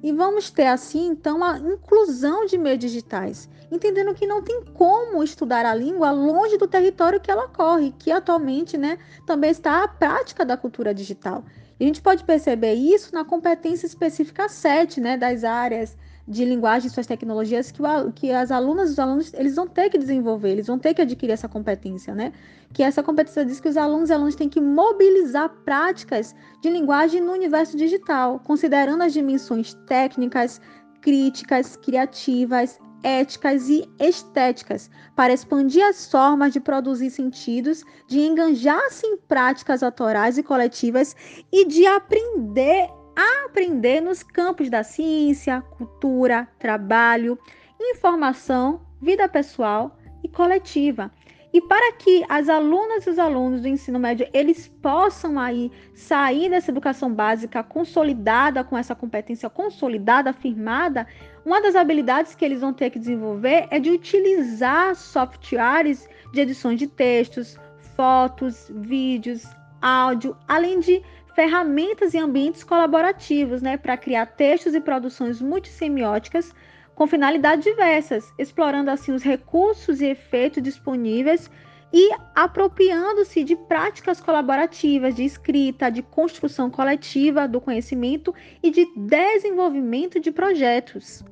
E 0.03 0.12
vamos 0.12 0.49
ter 0.49 0.68
assim, 0.68 1.09
então, 1.09 1.44
a 1.44 1.59
inclusão 1.59 2.46
de 2.46 2.57
meios 2.57 2.79
digitais, 2.79 3.46
entendendo 3.70 4.14
que 4.14 4.26
não 4.26 4.42
tem 4.42 4.62
como 4.74 5.22
estudar 5.22 5.64
a 5.64 5.74
língua 5.74 6.11
longe 6.11 6.57
do 6.57 6.66
território 6.66 7.20
que 7.20 7.31
ela 7.31 7.48
corre, 7.48 7.94
que 7.98 8.12
atualmente 8.12 8.79
né, 8.79 8.98
também 9.26 9.50
está 9.50 9.83
a 9.85 9.88
prática 9.88 10.44
da 10.44 10.57
cultura 10.57 10.94
digital. 10.94 11.44
E 11.79 11.85
a 11.85 11.87
gente 11.87 12.00
pode 12.00 12.24
perceber 12.24 12.74
isso 12.74 13.14
na 13.14 13.24
competência 13.24 13.87
específica 13.87 14.48
7 14.48 15.00
né, 15.00 15.16
das 15.16 15.44
áreas 15.44 15.96
de 16.29 16.44
linguagem 16.44 16.88
e 16.88 16.90
suas 16.90 17.07
tecnologias 17.07 17.70
que, 17.70 17.81
o, 17.81 18.12
que 18.12 18.33
as 18.33 18.50
alunas 18.50 18.88
e 18.88 18.92
os 18.92 18.98
alunos 18.98 19.35
eles 19.35 19.55
vão 19.55 19.66
ter 19.66 19.88
que 19.90 19.98
desenvolver, 19.98 20.50
eles 20.50 20.66
vão 20.66 20.79
ter 20.79 20.92
que 20.92 21.02
adquirir 21.02 21.33
essa 21.33 21.48
competência, 21.48 22.14
né? 22.14 22.33
Que 22.72 22.83
essa 22.83 23.02
competência 23.02 23.44
diz 23.44 23.61
que 23.61 23.68
os 23.68 23.76
alunos 23.76 24.11
e 24.11 24.12
alunos 24.12 24.35
têm 24.35 24.48
que 24.48 24.61
mobilizar 24.61 25.48
práticas 25.64 26.35
de 26.61 26.68
linguagem 26.68 27.20
no 27.20 27.33
universo 27.33 27.76
digital, 27.76 28.40
considerando 28.40 29.02
as 29.02 29.12
dimensões 29.12 29.74
técnicas, 29.87 30.61
críticas, 31.00 31.76
criativas, 31.76 32.81
éticas 33.07 33.69
e 33.69 33.88
estéticas, 34.01 34.90
para 35.14 35.33
expandir 35.33 35.85
as 35.85 36.11
formas 36.11 36.53
de 36.53 36.59
produzir 36.59 37.09
sentidos, 37.09 37.85
de 38.09 38.19
enganjar-se 38.19 39.07
em 39.07 39.16
práticas 39.16 39.81
autorais 39.85 40.37
e 40.37 40.42
coletivas 40.42 41.14
e 41.53 41.64
de 41.66 41.87
aprender 41.87 42.90
a 43.14 43.47
aprender 43.47 44.01
nos 44.01 44.25
campos 44.25 44.69
da 44.69 44.83
ciência, 44.83 45.62
cultura, 45.79 46.49
trabalho, 46.59 47.38
informação, 47.81 48.81
vida 49.01 49.29
pessoal 49.29 49.97
e 50.25 50.29
coletiva. 50.29 51.09
E 51.52 51.61
para 51.61 51.92
que 51.94 52.24
as 52.28 52.48
alunas 52.48 53.06
e 53.06 53.11
os 53.11 53.18
alunos 53.18 53.62
do 53.62 53.68
ensino 53.68 53.98
médio 53.98 54.28
eles 54.32 54.68
possam 54.82 55.38
aí 55.38 55.70
sair 55.94 56.50
dessa 56.50 56.70
educação 56.70 57.12
básica 57.12 57.62
consolidada 57.62 58.62
com 58.64 58.76
essa 58.76 58.94
competência 58.94 59.48
consolidada, 59.48 60.30
afirmada, 60.30 61.06
uma 61.44 61.61
das 61.61 61.76
habilidades 61.76 62.35
que 62.35 62.44
eles 62.44 62.61
vão 62.61 62.72
ter 62.72 62.90
que 62.90 62.98
desenvolver 62.98 63.68
é 63.70 63.78
de 63.78 63.90
utilizar 63.90 64.94
softwares 64.96 66.09
de 66.32 66.40
edições 66.40 66.78
de 66.78 66.87
textos, 66.87 67.56
fotos, 67.94 68.70
vídeos, 68.74 69.44
áudio, 69.80 70.37
além 70.48 70.80
de 70.80 71.02
ferramentas 71.35 72.14
e 72.14 72.18
ambientes 72.18 72.64
colaborativos, 72.64 73.61
né, 73.62 73.76
para 73.76 73.96
criar 73.96 74.26
textos 74.26 74.74
e 74.74 74.80
produções 74.80 75.40
multissemióticas 75.40 76.52
com 76.96 77.06
finalidades 77.06 77.62
diversas, 77.62 78.32
explorando 78.38 78.90
assim 78.90 79.12
os 79.12 79.22
recursos 79.22 80.00
e 80.00 80.06
efeitos 80.06 80.62
disponíveis 80.62 81.48
e 81.92 82.11
apropriando-se 82.35 83.44
de 83.44 83.54
práticas 83.54 84.20
colaborativas 84.20 85.14
de 85.14 85.22
escrita, 85.22 85.90
de 85.90 86.02
construção 86.02 86.70
coletiva 86.70 87.46
do 87.46 87.61
conhecimento 87.61 88.35
e 88.62 88.70
de 88.70 88.87
desenvolvimento 88.96 90.18
de 90.18 90.32
projetos. 90.32 91.22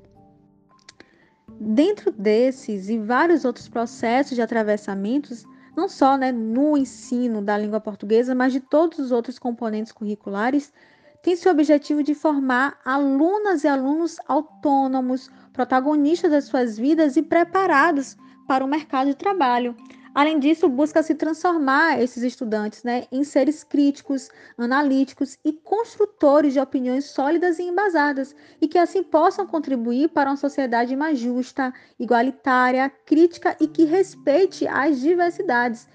Dentro 1.58 2.12
desses 2.12 2.90
e 2.90 2.98
vários 2.98 3.44
outros 3.44 3.68
processos 3.68 4.36
de 4.36 4.42
atravessamentos, 4.42 5.44
não 5.74 5.88
só 5.88 6.18
né, 6.18 6.30
no 6.30 6.76
ensino 6.76 7.40
da 7.40 7.56
língua 7.56 7.80
portuguesa, 7.80 8.34
mas 8.34 8.52
de 8.52 8.60
todos 8.60 8.98
os 8.98 9.12
outros 9.12 9.38
componentes 9.38 9.92
curriculares, 9.92 10.72
tem 11.24 11.34
seu 11.34 11.50
objetivo 11.50 12.02
de 12.02 12.14
formar 12.14 12.78
alunas 12.84 13.64
e 13.64 13.66
alunos 13.66 14.18
autônomos, 14.28 15.30
protagonistas 15.54 16.30
das 16.30 16.44
suas 16.44 16.76
vidas 16.76 17.16
e 17.16 17.22
preparados 17.22 18.14
para 18.46 18.62
o 18.62 18.68
mercado 18.68 19.08
de 19.08 19.16
trabalho. 19.16 19.74
Além 20.14 20.38
disso, 20.38 20.68
busca 20.68 21.02
se 21.02 21.14
transformar 21.14 21.98
esses 21.98 22.22
estudantes 22.22 22.84
né, 22.84 23.06
em 23.10 23.24
seres 23.24 23.64
críticos, 23.64 24.28
analíticos 24.58 25.38
e 25.42 25.54
construtores 25.54 26.52
de 26.52 26.60
opiniões 26.60 27.06
sólidas 27.06 27.58
e 27.58 27.62
embasadas, 27.62 28.36
e 28.60 28.68
que 28.68 28.76
assim 28.76 29.02
possam 29.02 29.46
contribuir 29.46 30.10
para 30.10 30.28
uma 30.28 30.36
sociedade 30.36 30.94
mais 30.94 31.18
justa, 31.18 31.72
igualitária, 31.98 32.90
crítica 33.06 33.56
e 33.58 33.66
que 33.66 33.86
respeite 33.86 34.68
as 34.68 35.00
diversidades. 35.00 35.88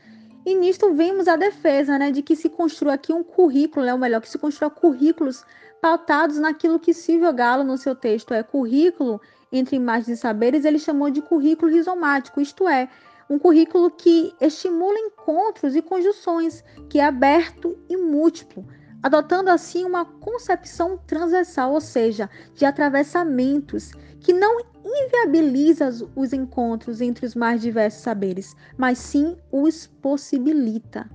E 0.46 0.56
nisto 0.56 0.94
vemos 0.94 1.28
a 1.28 1.36
defesa 1.36 1.98
né, 1.98 2.12
de 2.12 2.22
que 2.22 2.36
se 2.36 2.50
construa 2.50 2.94
aqui 2.94 3.12
um 3.12 3.24
currículo, 3.24 3.86
né, 3.86 3.94
o 3.94 3.98
melhor, 3.98 4.22
que 4.22 4.30
se 4.30 4.38
construa 4.38 4.70
currículos 4.70 5.44
pautados 5.82 6.38
naquilo 6.38 6.80
que 6.80 6.94
Silvio 6.94 7.32
Galo, 7.34 7.64
no 7.64 7.78
seu 7.78 7.96
texto, 7.96 8.34
é 8.34 8.44
currículo 8.44 9.22
entre 9.52 9.76
imagens 9.76 10.10
e 10.10 10.18
saberes, 10.18 10.66
ele 10.66 10.80
chamou 10.80 11.10
de 11.10 11.22
currículo 11.22 11.72
rizomático, 11.72 12.40
isto 12.40 12.68
é, 12.68 12.88
um 13.30 13.38
currículo 13.38 13.90
que 13.92 14.34
estimula 14.40 14.98
encontros 15.00 15.76
e 15.76 15.82
conjunções, 15.82 16.64
que 16.90 17.00
é 17.00 17.06
aberto 17.06 17.78
e 17.90 17.98
múltiplo, 17.98 18.66
adotando 19.02 19.50
assim 19.50 19.86
uma 19.86 20.06
concepção 20.06 20.98
transversal, 21.08 21.74
ou 21.74 21.82
seja, 21.82 22.30
de 22.56 22.66
atravessamentos, 22.66 23.92
que 24.20 24.34
não 24.34 24.60
inviabiliza 24.84 25.90
os 26.16 26.34
encontros 26.34 27.02
entre 27.02 27.26
os 27.26 27.36
mais 27.36 27.62
diversos 27.62 28.02
saberes, 28.02 28.56
mas 28.78 28.98
sim 28.98 29.38
os 29.52 29.88
possibilita. 29.88 31.10